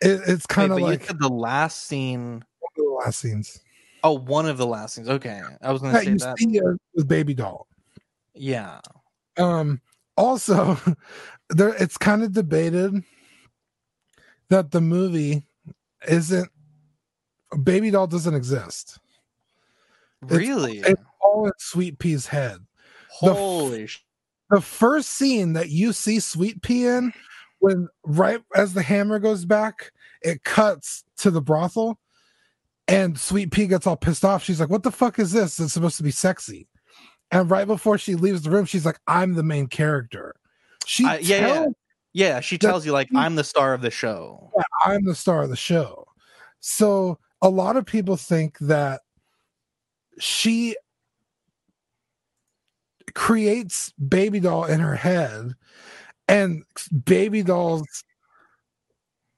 [0.00, 2.42] It, it's kind of like the last scene.
[2.60, 3.60] one of the last scenes
[4.04, 5.08] Oh, one of the last things.
[5.08, 6.38] Okay, I was going to say you that.
[6.38, 6.60] see
[6.94, 7.66] with Baby Doll.
[8.34, 8.80] Yeah,
[9.36, 9.80] Um,
[10.16, 10.78] also,
[11.50, 12.94] there it's kind of debated
[14.48, 15.42] that the movie
[16.08, 16.48] isn't
[17.64, 18.98] Baby Doll doesn't exist.
[20.22, 20.78] It's- really.
[20.78, 22.58] It's all in Sweet Pea's head.
[23.22, 24.04] the f- Holy sh-
[24.50, 27.12] The first scene that you see Sweet Pea in
[27.60, 29.90] when right as the hammer goes back,
[30.22, 31.98] it cuts to the brothel,
[32.88, 34.42] and Sweet Pea gets all pissed off.
[34.42, 35.60] She's like, "What the fuck is this?
[35.60, 36.66] It's supposed to be sexy."
[37.30, 40.34] And right before she leaves the room, she's like, "I'm the main character."
[40.86, 41.66] She Uh, yeah, yeah.
[42.14, 44.50] Yeah, she tells you like I'm the star of the show.
[44.56, 46.06] yeah, I'm the star of the show.
[46.60, 49.02] So a lot of people think that
[50.18, 50.76] she
[53.14, 55.54] creates baby doll in her head
[56.28, 56.64] and
[57.04, 58.04] baby dolls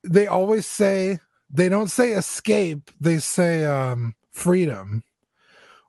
[0.02, 1.18] they always say
[1.52, 5.02] they don't say escape they say um freedom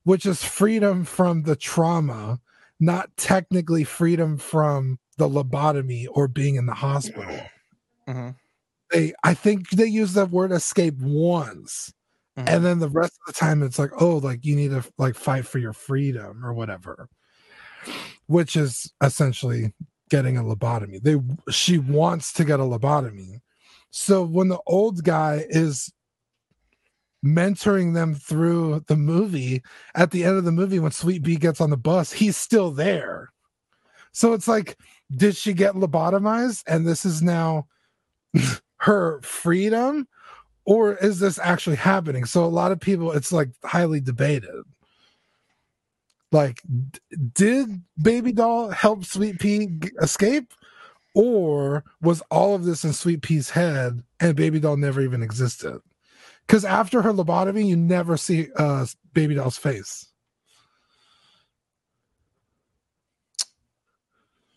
[0.03, 2.39] which is freedom from the trauma
[2.79, 7.39] not technically freedom from the lobotomy or being in the hospital
[8.09, 8.35] Mhm.
[8.91, 11.93] they i think they use the word escape once
[12.37, 12.47] Mhm.
[12.47, 15.15] and then the rest of the time it's like oh like you need to like
[15.15, 17.07] fight for your freedom or whatever
[18.27, 19.73] which is essentially
[20.09, 21.17] getting a lobotomy they
[21.51, 23.41] she wants to get a lobotomy
[23.91, 25.91] so when the old guy is
[27.23, 29.61] mentoring them through the movie
[29.93, 32.71] at the end of the movie when sweet pea gets on the bus he's still
[32.71, 33.31] there.
[34.11, 34.77] So it's like
[35.15, 37.67] did she get lobotomized and this is now
[38.77, 40.07] her freedom?
[40.63, 42.25] Or is this actually happening?
[42.25, 44.63] So a lot of people it's like highly debated.
[46.31, 46.61] Like
[47.33, 49.69] did baby doll help sweet pea
[50.01, 50.53] escape
[51.13, 55.79] or was all of this in sweet pea's head and baby doll never even existed
[56.47, 60.07] because after her lobotomy you never see uh baby doll's face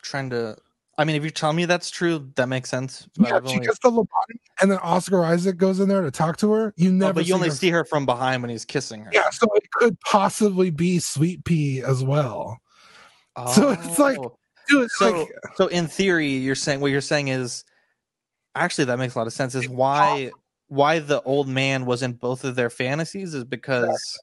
[0.02, 0.56] Trying to.
[0.98, 3.08] I mean, if you tell me that's true, that makes sense.
[3.18, 6.10] Yeah I've she only- gets the lobotomy and then oscar isaac goes in there to
[6.12, 8.50] talk to her you Oh, never but you only her see her from behind when
[8.50, 9.10] he's kissing her.
[9.12, 12.58] yeah so it could possibly be sweet pea as well
[13.54, 14.36] So it's like, Oh.
[14.68, 17.64] Dude so like so in theory, you're saying what you're saying is
[18.54, 19.54] actually that makes a lot of sense.
[19.54, 20.30] Is why
[20.68, 24.18] why the old man was in both of their fantasies is because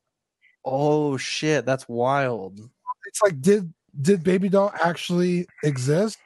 [0.66, 2.60] oh shit, that's wild.
[3.06, 6.18] it's like did did baby doll actually exist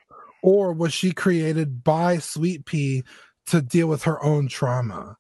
[0.44, 3.04] or was she created by sweet pea
[3.48, 5.18] to deal with her own trauma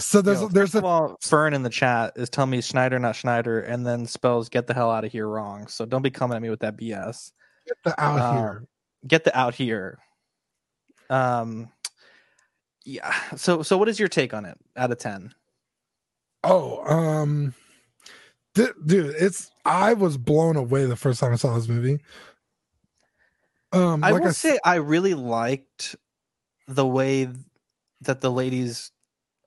[0.00, 3.16] so there's Yo, there's a all, Fern in the chat is telling me Snyder, not
[3.16, 5.66] Schneider, and then spells "get the hell out of here" wrong.
[5.66, 7.32] So don't be coming at me with that BS.
[7.70, 8.64] Get the out Um, here
[9.06, 9.98] Get the out here.
[11.08, 11.70] Um,
[12.84, 13.14] yeah.
[13.36, 15.32] So so what is your take on it out of ten?
[16.44, 17.52] oh um
[18.54, 21.98] th- dude it's i was blown away the first time i saw this movie
[23.72, 25.96] um I like will I say I really liked
[26.66, 27.28] the way
[28.00, 28.90] that the ladies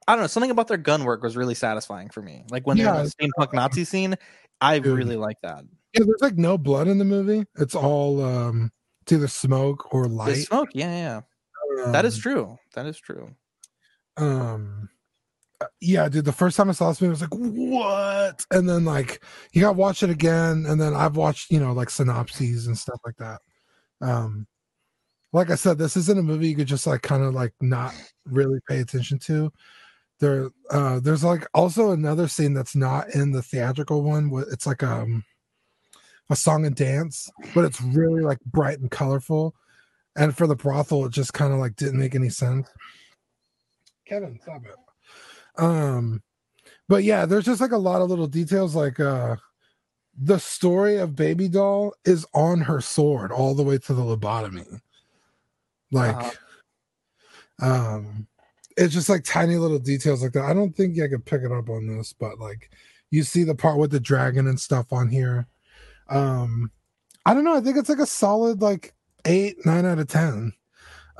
[0.08, 2.44] I don't know, something about their gun work was really satisfying for me.
[2.52, 3.04] Like when they're in Yeah.
[3.04, 3.10] the
[3.40, 4.16] steampunk Nazi scene,
[4.62, 4.96] I Dude.
[4.98, 5.64] really like that.
[5.94, 8.72] Yeah there's like no blood in the movie it's all um
[9.02, 11.22] it's either smoke or The light smoke, yeah,
[11.78, 11.92] yeah.
[11.92, 12.58] that is Um, true.
[12.74, 13.30] That is true.
[14.18, 14.90] um
[15.62, 18.68] uh, yeah dude the first time i saw this movie i was like what and
[18.68, 19.24] then like
[19.54, 23.00] you gotta watch it again and then i've watched you know like synopses and stuff
[23.06, 23.40] like that
[24.02, 24.46] um
[25.32, 27.94] like i said this isn't a movie you could just like kind of like not
[28.26, 29.52] really pay attention to
[30.20, 34.84] there uh there's like also another scene that's not in the theatrical one it's like
[34.84, 35.24] um
[36.30, 39.54] a song and dance but it's really like bright and colorful
[40.16, 42.68] and for the brothel it just kind of like didn't make any sense
[44.06, 45.62] Kevin, stop it.
[45.64, 46.22] Um,
[46.90, 48.76] but yeah, there's just like a lot of little details.
[48.76, 49.38] Like uh,
[50.22, 54.82] the story of Baby Doll is on her sword all the way to the lobotomy.
[55.92, 57.96] Like, Uh-huh.
[57.96, 58.28] um,
[58.76, 60.44] it's just like tiny little details like that.
[60.46, 62.70] I don't think I could pick it up on this, but like
[63.10, 65.48] you see the part with the dragon and stuff on here.
[66.10, 66.72] Um,
[67.26, 67.56] I don't know.
[67.56, 68.94] I think it's like a solid like
[69.26, 70.54] eight, nine out of ten.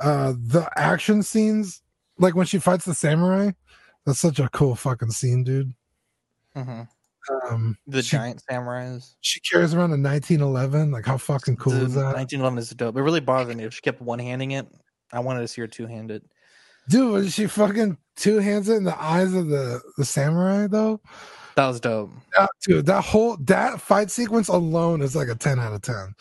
[0.00, 1.80] Uh, the action scenes
[2.18, 3.50] like when she fights the samurai
[4.04, 5.72] that's such a cool fucking scene dude
[6.56, 6.82] Mm-hmm.
[7.52, 9.14] um The she, giant samurais.
[9.20, 12.96] she carries around a 1911 like how fucking cool Dude, is that 1911 is dope.
[12.96, 14.66] It really bothered me if she kept one handing it.
[15.12, 16.22] I wanted to see her two handed.
[16.88, 21.00] dude was she fucking two hands it in the eyes of the the samurai though
[21.56, 22.10] That was dope.
[22.36, 26.14] that, dude that whole that fight sequence alone is like a 10 out of 10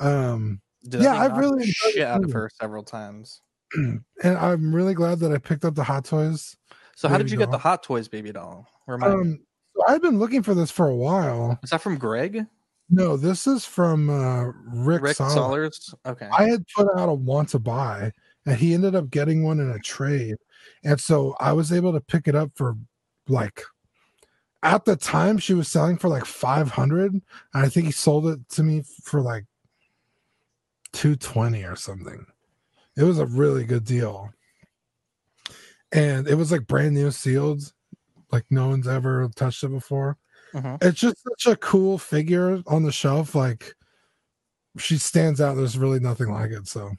[0.00, 3.40] um Dude, Yeah, I knocked really shit out of her several times.
[3.74, 6.56] and i'm really glad that i picked up the hot toys
[6.96, 7.58] So how did you get the.
[7.58, 8.66] Hot Toys baby doll?
[8.86, 9.40] Remind um
[9.74, 12.46] so i've been looking for this for a while Is that from Greg?
[12.90, 15.38] no this is from uh rick, Rick Solomon.
[15.38, 15.94] Solers?
[16.06, 16.28] Okay.
[16.36, 18.12] I had put out a want to buy,
[18.44, 20.36] and he ended up getting one in a trade,
[20.84, 22.76] and so I was able to pick it up for
[23.26, 23.62] like
[24.64, 27.22] at the time she was selling for like five hundred, and
[27.54, 29.44] I think he sold it to me for like
[30.92, 32.26] two twenty or something.
[32.96, 34.30] It was a really good deal.
[35.92, 37.72] And it was like brand new sealed,
[38.32, 40.18] like no one's ever touched it before.
[40.52, 40.82] Mhm.
[40.82, 43.34] It's just such a cool figure on the shelf.
[43.34, 43.74] Like
[44.78, 45.54] she stands out.
[45.56, 46.68] There's really nothing like it.
[46.68, 46.92] So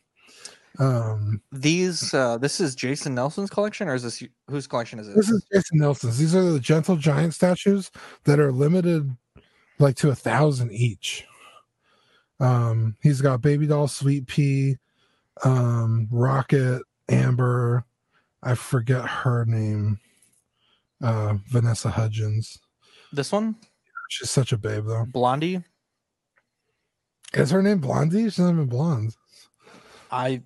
[0.80, 5.16] um These uh this is Jason Nelson's collection or is this whose collection is this?
[5.16, 6.18] this is Jason Nelson's.
[6.18, 7.92] These are the gentle giant statues
[8.26, 9.16] that are limited
[9.80, 11.26] like to a thousand each.
[12.40, 14.78] Um he's got baby doll sweet pea,
[15.44, 17.86] um, Rocket, Amber,
[18.44, 20.00] I forget her name.
[21.02, 22.60] Uh Vanessa Hudgens.
[23.14, 23.56] This one?
[24.10, 25.06] She's such a babe though.
[25.06, 25.64] Blondie?
[27.34, 28.24] Is her name Blondie?
[28.26, 29.16] She's not even blonde.
[30.12, 30.42] I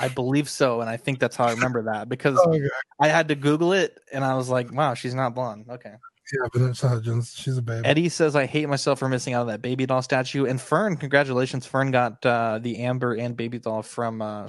[0.00, 2.68] I believe so, and I think that's how I remember that because Oh, okay.
[3.00, 5.66] I had to Google it and I was like, wow, she's not blonde.
[5.70, 5.92] Okay.
[6.32, 7.34] Yeah, but Vanessa Hudgens.
[7.36, 7.86] She's a baby.
[7.86, 10.46] Eddie says I hate myself for missing out on that baby doll statue.
[10.46, 11.66] And Fern, congratulations.
[11.66, 14.48] Fern got uh the Amber and baby doll from uh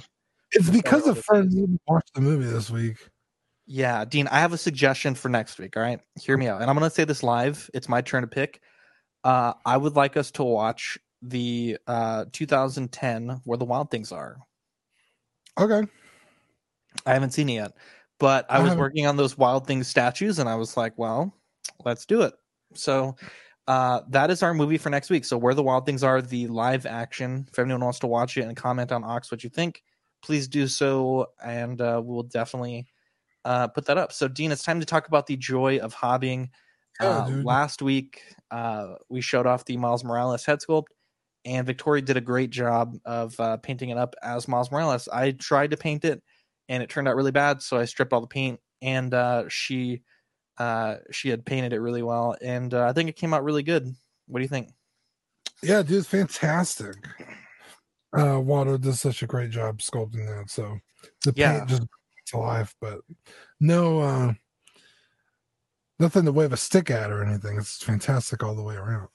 [0.52, 2.96] It's because of Fern didn't watch the movie this week.
[3.66, 5.76] Yeah, Dean, I have a suggestion for next week.
[5.76, 7.70] All right, hear me out, and I'm going to say this live.
[7.72, 8.60] It's my turn to pick.
[9.24, 14.38] Uh, I would like us to watch the uh, 2010 Where the Wild Things Are.
[15.60, 15.82] Okay.
[17.06, 17.72] I haven't seen it yet,
[18.18, 20.96] but I I was haven't- working on those Wild Things statues, and I was like,
[20.96, 21.34] well,
[21.84, 22.34] let's do it.
[22.74, 23.16] So
[23.68, 25.24] uh, that is our movie for next week.
[25.24, 27.46] So Where the Wild Things Are, the live action.
[27.50, 29.82] If anyone wants to watch it and comment on Ox what you think,
[30.22, 32.86] please do so, and uh, we'll definitely
[33.44, 34.12] uh, put that up.
[34.12, 36.48] So Dean, it's time to talk about the joy of hobbying.
[37.00, 40.86] Yeah, Uh, last week, uh, we showed off the Miles Morales head sculpt,
[41.44, 45.08] and Victoria did a great job of uh, painting it up as Miles Morales.
[45.08, 46.22] I tried to paint it,
[46.68, 50.02] and it turned out really bad, so I stripped all the paint, and uh, she
[50.58, 53.62] uh, she had painted it really well, and uh, I think it came out really
[53.62, 53.92] good.
[54.26, 54.70] What do you think?
[55.62, 56.96] Yeah, dude, it's fantastic.
[58.14, 60.50] Uh Watto does such a great job sculpting that.
[60.50, 60.78] So
[61.24, 61.60] the Yeah.
[61.60, 61.82] paint just
[62.26, 63.00] to life, but
[63.58, 64.32] no uh
[65.98, 67.56] nothing to wave a stick at or anything.
[67.56, 69.08] It's fantastic all the way around.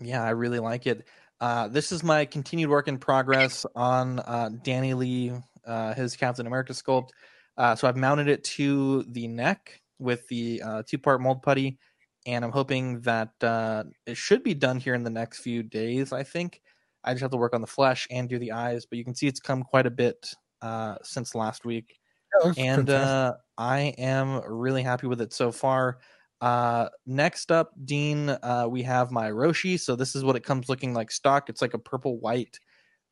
[0.00, 1.06] Yeah, I really like it.
[1.40, 5.32] Uh, this is my continued work in progress on uh, Danny Lee,
[5.66, 7.10] uh, his Captain America sculpt.
[7.56, 11.78] Uh, so I've mounted it to the neck with the uh, two part mold putty,
[12.26, 16.12] and I'm hoping that uh, it should be done here in the next few days.
[16.12, 16.60] I think
[17.04, 19.14] I just have to work on the flesh and do the eyes, but you can
[19.14, 21.98] see it's come quite a bit uh, since last week
[22.34, 25.98] Yeah, it looks and uh, I am really happy with it so far.
[26.40, 29.78] Uh, next up, Dean, uh, we have my Roshi.
[29.78, 31.48] So this is what it comes looking like stock.
[31.48, 32.58] It's like a purple white,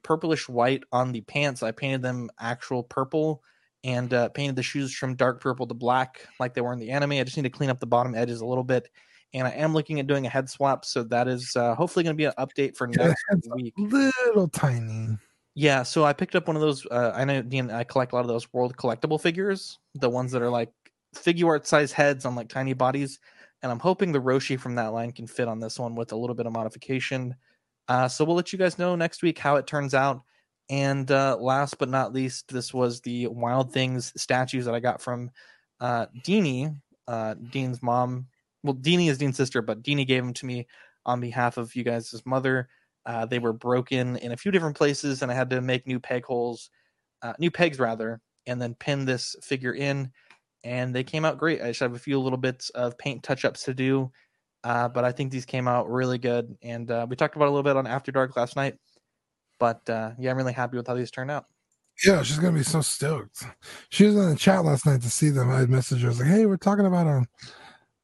[0.03, 1.63] purplish white on the pants.
[1.63, 3.43] I painted them actual purple
[3.85, 6.91] and uh, painted the shoes from dark purple to black like they were in the
[6.91, 7.13] anime.
[7.13, 8.89] I just need to clean up the bottom edges a little bit.
[9.35, 12.15] And I am looking at doing a head swap, so that is uh, hopefully going
[12.15, 13.23] to be an update for next
[13.55, 13.75] week.
[13.77, 15.19] little tiny.
[15.55, 16.87] Yeah, so I picked up one of those.
[16.87, 20.33] Uh, I know Dean, I collect a lot of those world collectible figures, the ones
[20.33, 20.71] that are like
[21.17, 23.19] figure art size heads on like tiny bodies,
[23.63, 26.17] and I'm hoping the Roshi from that line can fit on this one with a
[26.17, 27.35] little bit of modification.
[27.89, 30.23] Uh, so we'll let you guys know next week how it turns out.
[30.69, 35.01] And uh, last but not least, this was the Wild Things statues that I got
[35.01, 35.31] from
[35.81, 38.27] uh, Deanie, uh, Dean's mom.
[38.65, 40.67] Well, Deanie is Dean's sister, but Deanie gave them to me
[41.05, 42.69] on behalf of you guys' mother.
[43.05, 46.01] Uh, they were broken in a few different places, and I had to make new
[46.01, 46.71] peg holes,
[47.23, 50.11] uh, new pegs rather, and then pin this figure in.
[50.67, 51.63] And they came out great.
[51.63, 54.11] I just have a few little bits of paint touch ups to do,
[54.65, 56.57] uh, but I think these came out really good.
[56.61, 58.75] And uh, we talked about a little bit on After Dark last night.
[59.61, 61.45] But uh, yeah, I'm really happy with how these turned out.
[62.05, 63.45] Yeah, she's gonna be so stoked.
[63.91, 65.51] She was in the chat last night to see them.
[65.51, 66.07] I had messaged her.
[66.07, 67.27] I was like, "Hey, we're talking about um,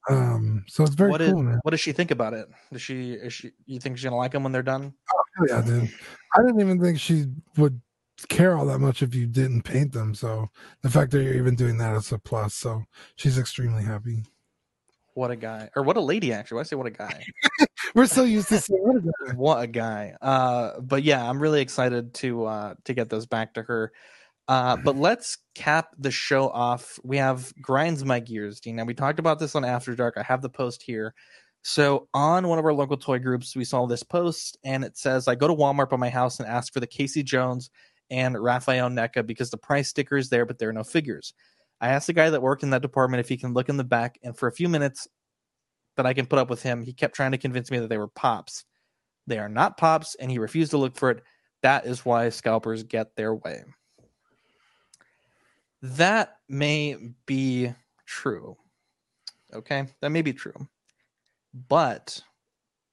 [0.09, 1.61] um." So it's very what cool, did man.
[1.63, 2.47] what does she think about it?
[2.73, 4.95] Does she is she you think she's gonna like them when they're done?
[5.37, 5.93] Hell yeah, dude.
[6.35, 7.27] I didn't even think she
[7.59, 7.83] would
[8.29, 10.15] care all that much if you didn't paint them.
[10.15, 10.49] So
[10.83, 12.55] the fact that you're even doing that is a plus.
[12.55, 12.83] So
[13.17, 14.25] she's extremely happy.
[15.15, 16.57] What a guy, or what a lady actually.
[16.57, 17.25] Why I say what a guy?
[17.95, 19.35] We're so used to saying what a guy.
[19.35, 20.15] what a guy.
[20.23, 23.93] Uh, but yeah, I'm really excited to uh, to get those back to her.
[24.49, 26.99] Uh, but let's cap the show off.
[27.05, 28.77] We have grinds my gears, Dean.
[28.77, 30.15] Now we talked about this on After Dark.
[30.17, 31.15] I have the post here.
[31.61, 35.29] So on one of our local toy groups, we saw this post, and it says,
[35.29, 37.71] "I go to Walmart by my house and ask for the Casey Jones
[38.13, 41.35] and Raphael NECA because the price sticker is there, but there are no figures."
[41.81, 43.83] I asked the guy that worked in that department if he can look in the
[43.83, 45.09] back, and for a few minutes
[45.97, 47.99] that I can put up with him, he kept trying to convince me that they
[47.99, 48.65] were pops.
[49.27, 51.23] They are not pops, and he refused to look for it.
[51.63, 53.65] That is why scalpers get their way.
[55.83, 56.97] That may
[57.27, 57.75] be
[58.07, 58.57] true.
[59.53, 60.69] Okay, that may be true.
[61.69, 62.21] But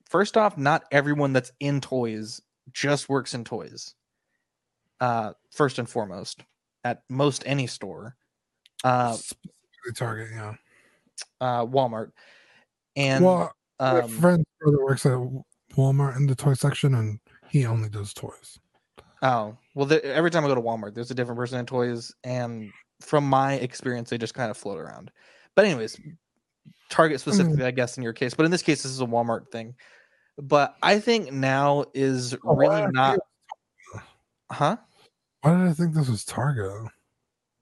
[0.09, 2.41] first off, not everyone that's in toys
[2.71, 3.95] just works in toys.
[4.99, 6.43] Uh, first and foremost
[6.83, 8.15] at most any store,
[8.83, 10.53] uh, Specifically Target, yeah.
[11.41, 12.11] uh, Walmart,
[12.95, 15.19] and well, my um, friend's brother works at
[15.75, 17.19] Walmart in the toy section, and
[17.49, 18.59] he only does toys.
[19.21, 22.13] Oh well, the, every time I go to Walmart, there's a different person in toys,
[22.23, 22.71] and
[23.01, 25.11] from my experience, they just kind of float around.
[25.55, 25.99] But anyways,
[26.89, 29.51] Target specifically, I guess in your case, but in this case, this is a Walmart
[29.51, 29.75] thing.
[30.37, 33.19] But I think now is Oh, really not,
[34.49, 34.77] huh?
[35.41, 36.91] Why did I think this was Target?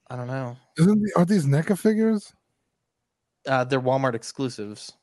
[0.09, 0.57] I don't know.
[0.78, 2.34] Isn't the, are these NECA figures?
[3.45, 4.93] Uh, they're Walmart exclusives.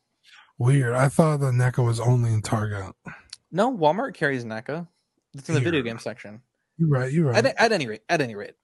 [0.58, 0.94] Weird.
[0.94, 2.94] I thought the NECA was only in Target.
[3.52, 4.86] No, Walmart carries NECA.
[5.34, 6.40] It's in the video game section.
[6.78, 7.12] You're right.
[7.12, 7.44] You're right.
[7.44, 8.54] At, at any rate, at any rate,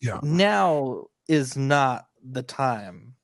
[0.00, 0.20] yeah.
[0.22, 3.14] now is not the time.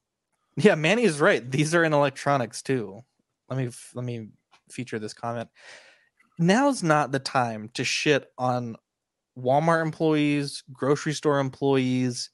[0.57, 1.49] Yeah, Manny is right.
[1.51, 3.03] These are in electronics too.
[3.49, 4.29] Let me let me
[4.71, 5.49] feature this comment.
[6.39, 8.77] Now's not the time to shit on
[9.39, 12.31] Walmart employees, grocery store employees,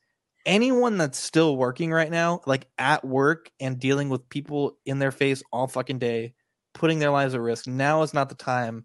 [0.47, 5.13] anyone that's still working right now, like at work and dealing with people in their
[5.13, 6.35] face all fucking day,
[6.75, 7.67] putting their lives at risk.
[7.67, 8.85] Now is not the time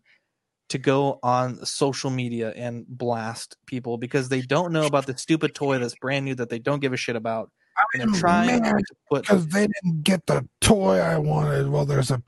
[0.69, 5.53] to go on social media and blast people because they don't know about the stupid
[5.53, 7.51] toy that's brand new that they don't give a shit about.
[7.93, 11.85] And they're trying mad to put because they didn't get the toy I wanted while
[11.85, 12.19] there's a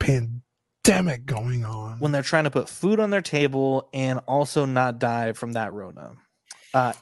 [0.84, 1.98] pandemic going on.
[1.98, 5.72] when they're trying to put food on their table and also not die from that
[5.72, 6.12] Rona.
[6.72, 6.92] Uh,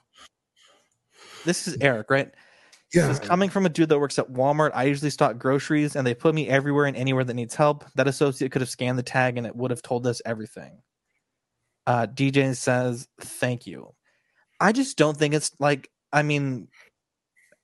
[1.45, 2.31] this is Eric, right?
[2.93, 4.73] yeah, This is coming from a dude that works at Walmart.
[4.75, 7.85] I usually stock groceries and they put me everywhere and anywhere that needs help.
[7.95, 10.83] That associate could have scanned the tag and it would have told us everything.
[11.87, 13.95] Uh, DJ says, Thank you.
[14.59, 16.69] I just don't think it's like, I mean,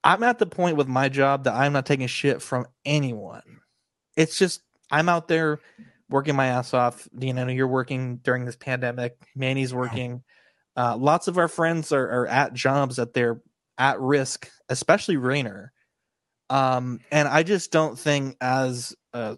[0.04, 3.60] I'm at the point with my job that I'm not taking shit from anyone.
[4.16, 4.60] It's just,
[4.90, 5.58] I'm out there
[6.12, 7.08] working my ass off.
[7.18, 10.22] You know, you're working during this pandemic, Manny's working.
[10.76, 13.42] Uh, lots of our friends are, are at jobs that they're
[13.78, 15.72] at risk, especially Rainer.
[16.48, 19.36] Um, and I just don't think as a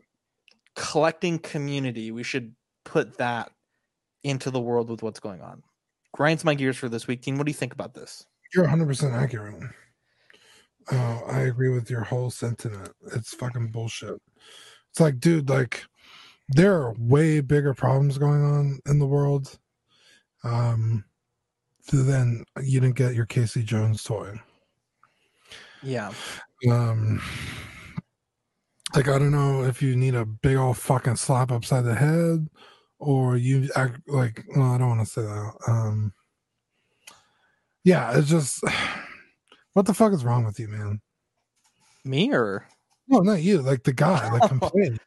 [0.77, 2.55] collecting community, we should
[2.85, 3.51] put that
[4.23, 5.63] into the world with what's going on.
[6.13, 7.39] Grinds my gears for this week, team.
[7.39, 8.27] What do you think about this?
[8.55, 9.63] you're 100 percent accurate.
[10.93, 12.93] Oh, I agree with your whole sentiment.
[13.15, 14.21] It's fucking bullshit.
[14.91, 15.85] It's like, dude, like
[16.49, 19.59] there are way bigger problems going on in the world.
[20.43, 21.05] Um,
[21.93, 24.41] than you didn't get your Casey Jones toy.
[25.83, 26.13] Yeah.
[26.69, 27.23] Um,
[28.95, 32.49] like I don't know if you need a big old fucking slap upside the head,
[32.99, 34.45] or you act like.
[34.57, 35.53] Well, I don't want to say that.
[35.69, 36.13] Um,
[37.83, 38.63] yeah, it's just
[39.75, 41.01] what the fuck is wrong with you, man?
[42.05, 42.67] Me or
[43.09, 43.61] No, not you.
[43.61, 44.99] Like the guy, like complaining.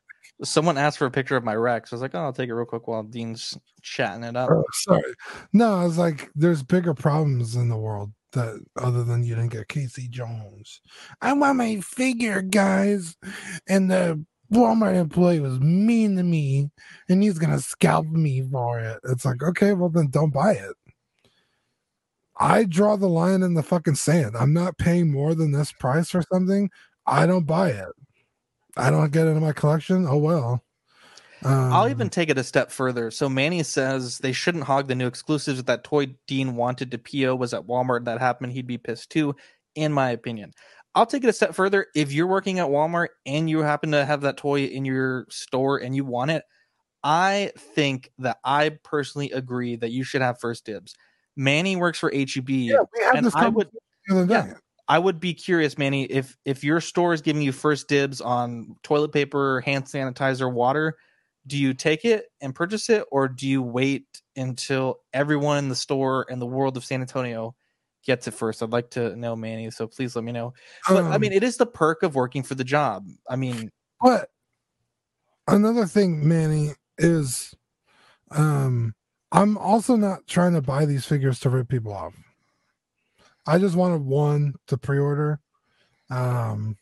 [0.43, 1.91] Someone asked for a picture of my Rex.
[1.91, 4.49] I was like, oh, I'll take it real quick while Dean's chatting it up.
[4.51, 5.13] Oh, sorry.
[5.53, 9.51] No, I was like, there's bigger problems in the world that other than you didn't
[9.51, 10.81] get Casey Jones.
[11.21, 13.15] I want my figure, guys.
[13.67, 16.69] And the Walmart employee was mean to me
[17.09, 18.99] and he's gonna scalp me for it.
[19.05, 20.75] It's like, okay, well then don't buy it.
[22.39, 24.37] I draw the line in the fucking sand.
[24.37, 26.69] I'm not paying more than this price for something.
[27.05, 27.89] I don't buy it.
[28.77, 30.05] I don't get it in my collection.
[30.07, 30.63] Oh well.
[31.43, 33.11] Um, I'll even take it a step further.
[33.11, 35.59] So Manny says they shouldn't hog the new exclusives.
[35.59, 39.11] If that toy Dean wanted to PO was at Walmart, that happened, he'd be pissed
[39.11, 39.35] too,
[39.75, 40.51] in my opinion.
[40.95, 41.87] I'll take it a step further.
[41.95, 45.77] If you're working at Walmart and you happen to have that toy in your store
[45.77, 46.43] and you want it,
[47.03, 50.95] I think that I personally agree that you should have first dibs.
[51.35, 53.69] Manny works for HEB, Yeah, we had this I would
[54.07, 54.33] the other day.
[54.33, 54.53] yeah.
[54.87, 58.75] I would be curious, Manny, if if your store is giving you first dibs on
[58.83, 60.97] toilet paper, hand sanitizer, water,
[61.45, 65.75] do you take it and purchase it, or do you wait until everyone in the
[65.75, 67.55] store and the world of San Antonio
[68.05, 68.63] gets it first?
[68.63, 69.71] I'd like to know, Manny.
[69.71, 70.53] So please let me know.
[70.87, 73.07] But I Um, mean, it is the perk of working for the job.
[73.29, 73.69] I mean,
[74.01, 74.29] But
[75.47, 77.53] another thing, Manny, is
[78.31, 78.93] um
[79.31, 82.13] I'm also not trying to buy these figures to rip people off.
[83.47, 85.39] I just wanted one to pre-order.
[86.09, 86.77] Um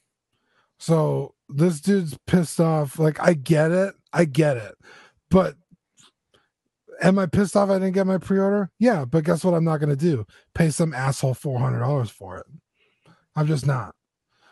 [0.77, 2.99] so this dude's pissed off.
[2.99, 3.93] Like I get it.
[4.11, 4.75] I get it.
[5.29, 5.55] But
[7.01, 8.71] am I pissed off I didn't get my pre-order?
[8.79, 10.25] Yeah, but guess what I'm not gonna do?
[10.53, 12.45] Pay some asshole four hundred dollars for it.
[13.35, 13.95] I'm just not.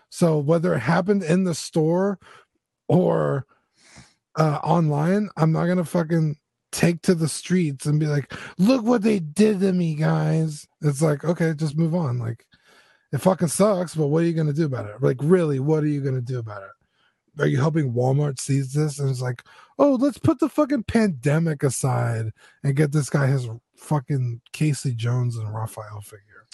[0.10, 2.20] So whether it happened in the store
[2.88, 3.46] or
[4.38, 6.38] uh online, I'm not gonna fucking
[6.74, 10.68] take to the streets and be like, look what they did to me, guys.
[10.82, 12.20] It's like, okay, just move on.
[12.20, 12.46] Like
[13.14, 15.02] it fucking sucks, but what are you gonna do about it?
[15.02, 16.70] Like, really, what are you gonna do about it?
[17.40, 19.00] are you helping Walmart seize this?
[19.00, 19.44] And it's like,
[19.80, 22.32] oh, let's put the fucking pandemic aside
[22.64, 26.46] and get this guy his fucking Casey Jones and Raphael figure.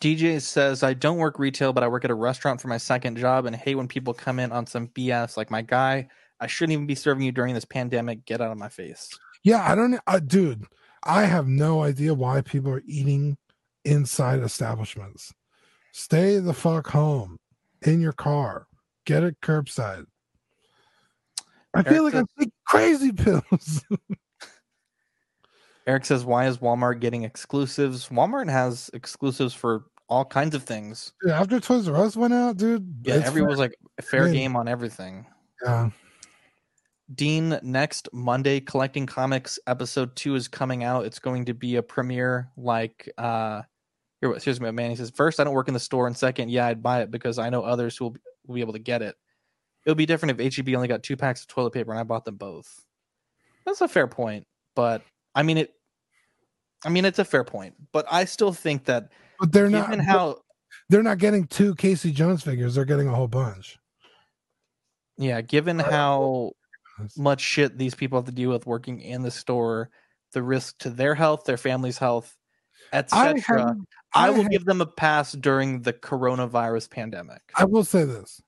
[0.00, 3.16] DJ says, I don't work retail, but I work at a restaurant for my second
[3.16, 6.08] job and hate when people come in on some BS like my guy.
[6.40, 8.24] I shouldn't even be serving you during this pandemic.
[8.24, 9.18] Get out of my face.
[9.44, 10.64] Yeah, I don't, uh, dude.
[11.04, 13.36] I have no idea why people are eating
[13.84, 15.32] inside establishments.
[15.92, 17.36] Stay the fuck home
[17.82, 18.66] in your car.
[19.04, 20.06] Get it curbside.
[21.74, 23.84] I Eric feel like says- I'm taking crazy pills.
[25.86, 28.08] Eric says, Why is Walmart getting exclusives?
[28.08, 31.12] Walmart has exclusives for all kinds of things.
[31.22, 33.00] Dude, after Toys R Us went out, dude.
[33.04, 34.32] Yeah, everyone was like fair Yeah.
[34.32, 35.26] game on everything.
[35.62, 35.90] yeah.
[37.12, 41.04] Dean, next Monday, Collecting Comics episode two is coming out.
[41.04, 43.62] It's going to be a premiere like uh
[44.20, 45.10] here what here's what Manny says.
[45.14, 47.50] First, I don't work in the store, and second, yeah, I'd buy it because I
[47.50, 49.16] know others who will be, will be able to get it.
[49.84, 52.04] It would be different if HEB only got two packs of toilet paper and I
[52.04, 52.82] bought them both.
[53.66, 55.02] That's a fair point, but
[55.34, 55.74] I mean it
[56.86, 60.38] I mean it's a fair point, but I still think that But they're not how
[60.88, 63.78] they're not getting two Casey Jones figures, they're getting a whole bunch.
[65.18, 66.52] Yeah, given how
[67.16, 69.90] much shit these people have to deal with working in the store,
[70.32, 72.36] the risk to their health, their family's health,
[72.92, 73.40] etc.
[73.46, 73.76] have-
[74.14, 77.42] I, I will have- give them a pass during the coronavirus pandemic.
[77.56, 78.40] I will say this.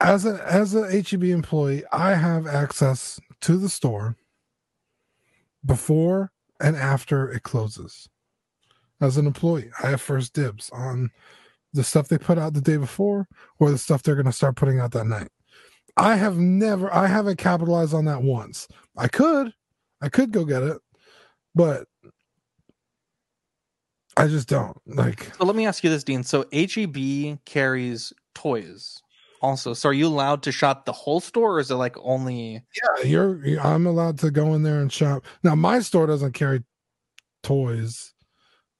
[0.00, 4.16] As a as a HEB employee, I have access to the store
[5.64, 8.08] before and after it closes.
[9.00, 11.10] As an employee, I have first dibs on
[11.72, 13.28] the stuff they put out the day before
[13.58, 15.28] or the stuff they're going to start putting out that night.
[15.96, 18.68] I have never I haven't capitalized on that once.
[18.96, 19.52] I could.
[20.00, 20.78] I could go get it,
[21.54, 21.86] but
[24.16, 24.76] I just don't.
[24.86, 26.22] Like So let me ask you this, Dean.
[26.22, 29.00] So HEB carries toys
[29.40, 29.74] also.
[29.74, 32.62] So are you allowed to shop the whole store or is it like only
[33.00, 33.60] Yeah, you're.
[33.60, 35.24] I'm allowed to go in there and shop.
[35.42, 36.62] Now, my store doesn't carry
[37.42, 38.13] toys.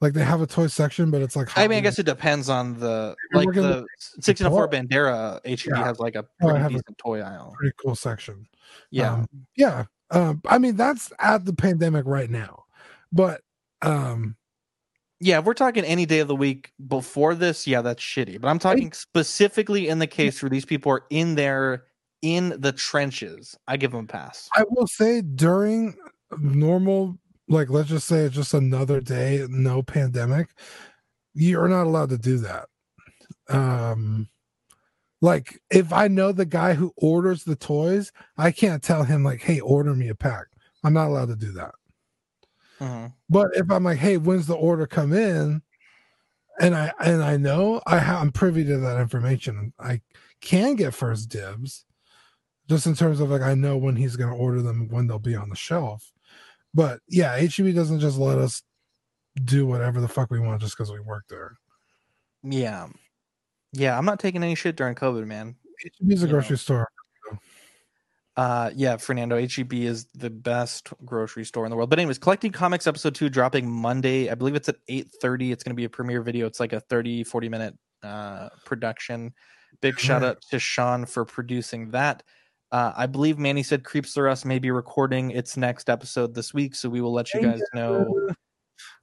[0.00, 1.56] Like they have a toy section, but it's like.
[1.56, 3.86] I mean, I guess it depends on the like the with-
[4.16, 5.84] 1604 Bandera HEB Yeah.
[5.84, 7.54] has like a Oh, pretty a- decent toy aisle.
[7.58, 8.46] Pretty cool section.
[8.90, 9.12] Yeah.
[9.14, 9.84] Um, yeah.
[10.10, 12.64] Um, I mean, that's at the pandemic right now,
[13.12, 13.40] but
[13.82, 14.36] um,
[15.20, 18.40] Yeah, if we're talking any day of the week before this, yeah, that's shitty.
[18.40, 21.84] But I'm talking specifically in the case where these people are in there
[22.20, 23.56] in the trenches.
[23.68, 24.48] I give them a pass.
[24.54, 25.96] I will say during
[26.38, 27.16] normal,
[27.48, 30.48] like let's just say it's just another day, no pandemic,
[31.34, 32.68] you're not allowed to do that.
[33.48, 34.28] Um
[35.20, 39.42] like if I know the guy who orders the toys, I can't tell him like,
[39.42, 40.46] hey, order me a pack.
[40.84, 41.74] I'm not allowed to do that.
[42.80, 43.12] Mhm.
[43.30, 45.62] But if I'm like, hey, when's the order come in?
[46.60, 49.72] And I and I know I ha- I'm privy to that information.
[49.78, 50.02] I
[50.40, 51.84] can get first dibs,
[52.68, 55.20] just in terms of like I know when he's going to order them, when they'll
[55.20, 56.13] be on the shelf.
[56.74, 58.62] But yeah, HEB doesn't just let us
[59.44, 61.56] do whatever the fuck we want just because we work there.
[62.42, 62.88] Yeah.
[63.72, 65.56] Yeah, I'm not taking any shit during COVID, man.
[66.00, 66.56] HEB's a You grocery know.
[66.56, 66.88] store.
[68.36, 71.88] Uh yeah, Fernando, HEB is the best grocery store in the world.
[71.90, 74.28] But anyways, collecting comics episode 2 dropping Monday.
[74.28, 75.52] I believe it's at 8:30.
[75.52, 76.46] It's going to be a premiere video.
[76.46, 79.32] It's like a 30 40 minute uh production.
[79.80, 82.24] Big shout out to Sean for producing that.
[82.74, 86.52] Uh, I believe Manny said Creeps Through Us may be recording its next episode this
[86.52, 88.04] week, so we will let you guys know.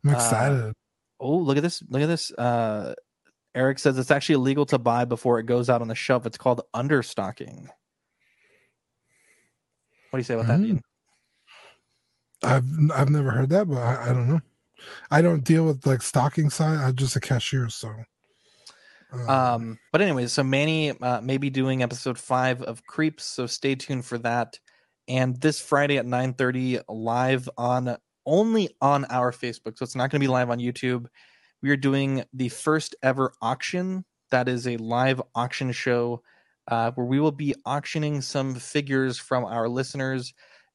[0.03, 0.74] I'm Uh, excited.
[1.22, 1.82] Oh, look at this!
[1.88, 2.32] Look at this!
[2.34, 2.93] Uh,
[3.55, 6.26] Eric says it's actually illegal to buy before it goes out on the shelf.
[6.26, 7.67] It's called understocking.
[10.09, 10.64] What do you say about that, Mm.
[10.64, 10.81] Dean?
[12.43, 14.41] I've I've never heard that, but I, I don't know.
[15.10, 16.77] I don't deal with like stocking side.
[16.80, 17.93] I'm just a cashier, so.
[19.14, 23.46] Uh, Um, but anyways, so Manny uh, may be doing episode five of Creeps, so
[23.48, 24.60] stay tuned for that.
[25.08, 30.20] And this Friday at 9:30, live on only on our Facebook, so it's not going
[30.22, 31.08] to be live on YouTube.
[31.62, 34.06] We are doing the first ever auction.
[34.32, 36.22] That is a live auction show
[36.68, 40.34] uh, where we will be auctioning some figures from our listeners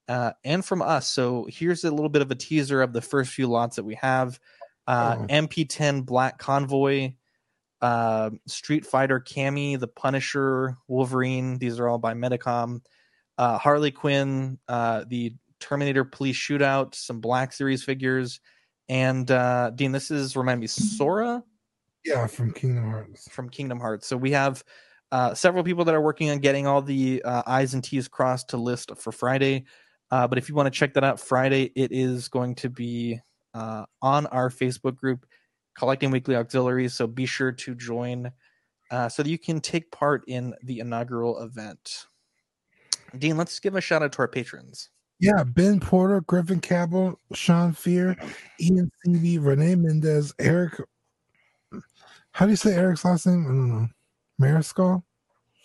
[0.08, 1.08] uh, and from us.
[1.08, 3.94] So here's a little bit of a teaser of the first few lots that we
[3.96, 4.38] have.
[4.86, 5.26] Uh, Oh.
[5.28, 7.12] MP10 Black Convoy,
[7.86, 11.56] uh, Street Fighter Cammy, The Punisher, Wolverine.
[11.58, 12.80] These are all by Medicom.
[13.38, 18.40] Uh, Harley Quinn, uh, the Terminator Police Shootout, some Black Series figures,
[18.88, 19.92] and uh, Dean.
[19.92, 21.44] This is remind me Sora
[22.04, 23.28] yeah, from Kingdom Hearts.
[23.30, 24.08] from Kingdom Hearts.
[24.08, 24.64] So we have
[25.12, 28.48] uh, several people that are working on getting all the uh, I's and T's crossed
[28.48, 29.64] to list for Friday.
[30.10, 33.20] Uh, but if you want to check that out, Friday it is going to be
[33.54, 35.24] uh, on our Facebook group,
[35.78, 36.94] Collecting Weekly Auxiliaries.
[36.94, 38.32] So be sure to join
[38.90, 42.06] uh, so that you can take part in the inaugural event.
[43.18, 44.90] Dean, let's give a shout out to our patrons.
[45.18, 48.16] Yeah, Ben Porter, Griffin Cabell, Sean Fear,
[48.60, 50.78] Ian CB, Renee Mendez, Eric.
[52.32, 53.44] How do you say Eric's last name?
[53.44, 53.88] I don't know.
[54.40, 55.02] Mariscal?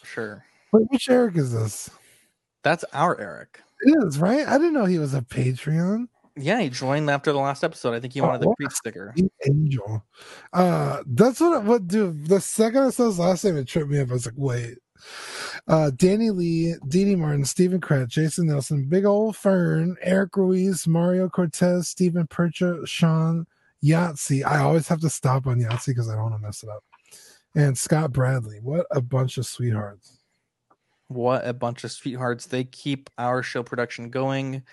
[0.04, 0.46] Sure.
[0.72, 1.90] Wait, which Eric is this?
[2.64, 3.60] That's our Eric.
[3.82, 4.48] It is, right?
[4.48, 6.08] I didn't know he was a Patreon.
[6.38, 7.94] Yeah, he joined after the last episode.
[7.94, 9.14] I think he wanted the Oh, creep sticker.
[9.46, 10.04] Angel.
[10.54, 11.64] Uh, that's what.
[11.64, 12.28] What, dude?
[12.28, 14.10] The second I saw his last name, it tripped me up.
[14.10, 14.78] I was like, wait.
[15.68, 20.88] Uh, Danny Lee, Dee Dee Martin, Stephen Kratz, Jason Nelson, Big Old Fern, Eric Ruiz,
[20.88, 23.46] Mario Cortez, Stephen Percha, Sean
[23.84, 24.46] Yahtzee.
[24.46, 26.84] I always have to stop on Yahtzee because I don't want to mess it up.
[27.56, 28.60] And Scott Bradley.
[28.62, 30.20] What a bunch of sweethearts.
[31.08, 32.46] What a bunch of sweethearts.
[32.46, 34.64] They keep our show production going.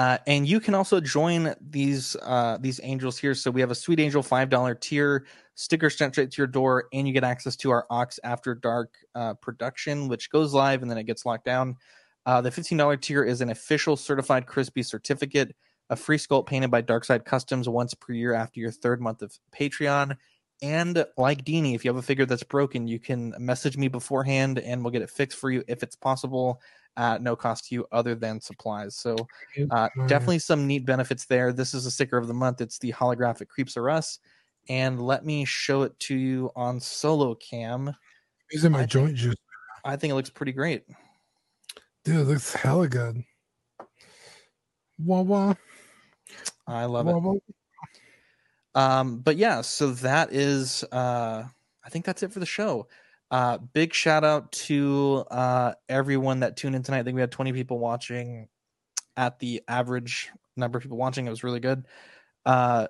[0.00, 3.34] Uh, and you can also join these uh, these angels here.
[3.34, 6.86] So we have a Sweet Angel five dollar tier sticker sent straight to your door,
[6.94, 10.90] and you get access to our Ox After Dark uh, production, which goes live and
[10.90, 11.76] then it gets locked down.
[12.24, 15.54] Uh, the fifteen dollar tier is an official certified crispy certificate,
[15.90, 19.38] a free sculpt painted by Darkside Customs once per year after your third month of
[19.54, 20.16] Patreon.
[20.62, 24.58] And like Deanie, if you have a figure that's broken, you can message me beforehand
[24.58, 26.58] and we'll get it fixed for you if it's possible
[26.96, 28.96] at no cost to you other than supplies.
[28.96, 29.16] So
[29.70, 31.52] uh, definitely some neat benefits there.
[31.52, 32.60] This is a sticker of the month.
[32.60, 34.18] It's the holographic Creeps Are Us.
[34.68, 37.94] And let me show it to you on solo cam.
[38.52, 39.36] Using my joint juice.
[39.84, 40.84] I think it looks pretty great.
[42.04, 43.22] Dude, it looks hella good.
[44.98, 45.54] Wah wah.
[46.66, 47.42] I love wah, it.
[48.74, 49.00] wah.
[49.00, 51.44] Um, but yeah, so that is uh
[51.84, 52.86] I think that's it for the show.
[53.30, 57.00] Uh big shout out to uh everyone that tuned in tonight.
[57.00, 58.48] I think we had 20 people watching
[59.16, 61.26] at the average number of people watching.
[61.26, 61.86] It was really good.
[62.44, 62.88] Uh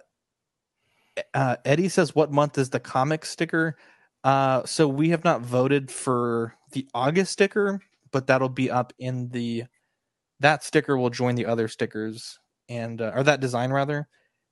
[1.34, 3.76] uh Eddie says what month is the comic sticker?
[4.24, 7.80] Uh so we have not voted for the August sticker,
[8.10, 9.64] but that'll be up in the
[10.40, 12.38] that sticker will join the other stickers
[12.70, 14.08] and uh, or that design rather.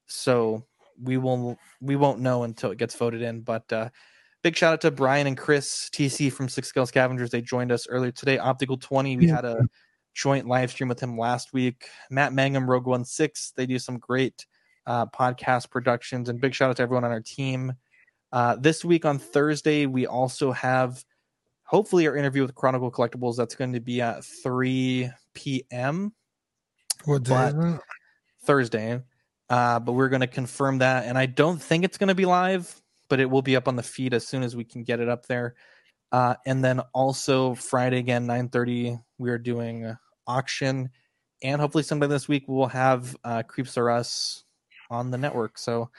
[0.06, 0.66] So
[1.02, 3.88] we will we won't know until it gets voted in but uh
[4.42, 7.30] big shout out to brian and chris tc from six scale scavengers.
[7.30, 8.38] They joined us earlier today.
[8.38, 9.66] Optical 20 we had a
[10.14, 11.86] joint live stream with him last week.
[12.10, 14.46] Matt mangum rogue one six they do some great
[14.86, 16.28] uh podcast productions.
[16.28, 17.72] And big shout out to everyone on our team.
[18.32, 21.04] Uh this week on thursday we also have
[21.64, 23.36] hopefully our interview with chronicle collectibles.
[23.36, 26.12] That's going to be at 3 p.m
[27.04, 27.78] What day
[28.44, 29.02] Thursday.
[29.50, 31.04] Uh, but we're going to confirm that.
[31.04, 33.76] And I don't think it's going to be live, but it will be up on
[33.76, 35.54] the feed as soon as we can get it up there.
[36.10, 40.90] Uh, and then also Friday again, 9.30, we are doing auction.
[41.42, 44.44] And hopefully sometime this week we'll have uh, Creeps Are Us
[44.90, 45.58] on the network.
[45.58, 45.90] So,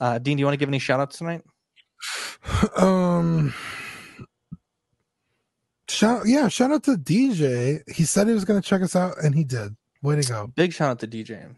[0.00, 1.42] uh, Dean, do you want to give any shout outs tonight?
[2.76, 3.52] Um
[5.88, 7.80] shout yeah, shout out to DJ.
[7.90, 9.76] He said he was gonna check us out and he did.
[10.02, 10.46] Way to go.
[10.54, 11.54] Big shout out to DJ.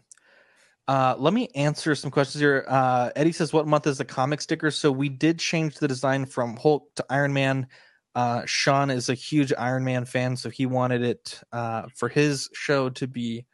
[0.89, 2.65] Uh, let me answer some questions here.
[2.67, 6.25] Uh, Eddie says, "What month is the comic sticker?" So we did change the design
[6.25, 7.67] from Hulk to Iron Man.
[8.15, 12.49] Uh, Sean is a huge Iron Man fan, so he wanted it uh, for his
[12.55, 13.45] show to be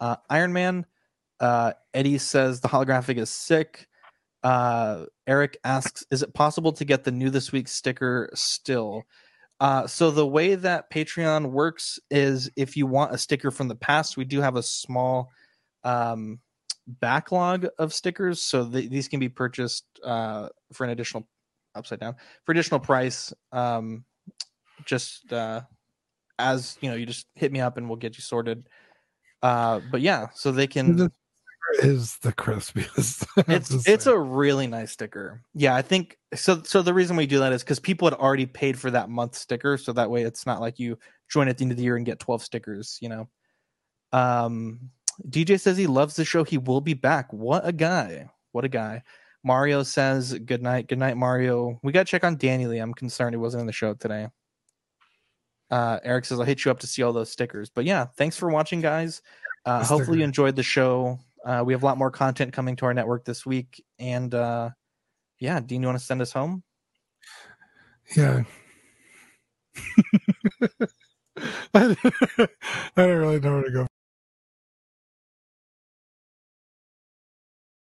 [0.00, 0.84] uh, Iron Man.
[1.38, 3.86] Uh, Eddie says the holographic is sick.
[4.42, 9.04] Eric asks, "Is it possible to get the new this week sticker still?"
[9.86, 14.16] So the way that Patreon works is if you want a sticker from the past,
[14.16, 15.30] we do have a small
[15.84, 16.40] um,
[17.00, 21.26] backlog of stickers, so th- these can be purchased uh, for an additional
[21.74, 23.32] upside down for additional price.
[23.52, 24.04] Um,
[24.84, 25.62] just uh,
[26.38, 28.68] as you know, you just hit me up and we'll get you sorted.
[29.42, 31.10] Uh, but yeah, so they can.
[31.82, 33.26] Is the crispiest.
[33.48, 35.42] It's it's a really nice sticker.
[35.54, 36.62] Yeah, I think so.
[36.64, 39.36] So the reason we do that is because people had already paid for that month
[39.36, 40.98] sticker, so that way it's not like you
[41.30, 42.98] join at the end of the year and get twelve stickers.
[43.00, 43.28] You know.
[44.12, 44.90] Um,
[45.28, 46.44] DJ says he loves the show.
[46.44, 47.32] He will be back.
[47.32, 48.30] What a guy!
[48.52, 49.02] What a guy!
[49.42, 50.88] Mario says good night.
[50.88, 51.78] Good night, Mario.
[51.82, 52.78] We got to check on Danny Lee.
[52.78, 54.28] I'm concerned he wasn't in the show today.
[55.70, 57.70] Uh, Eric says I'll hit you up to see all those stickers.
[57.70, 59.22] But yeah, thanks for watching, guys.
[59.64, 61.18] Uh, hopefully you enjoyed the show.
[61.44, 64.70] Uh, we have a lot more content coming to our network this week, and uh,
[65.38, 66.62] yeah, Dean, you want to send us home?
[68.16, 68.42] Yeah.
[71.72, 71.96] I,
[72.38, 72.46] I
[72.96, 73.86] don't really know where to go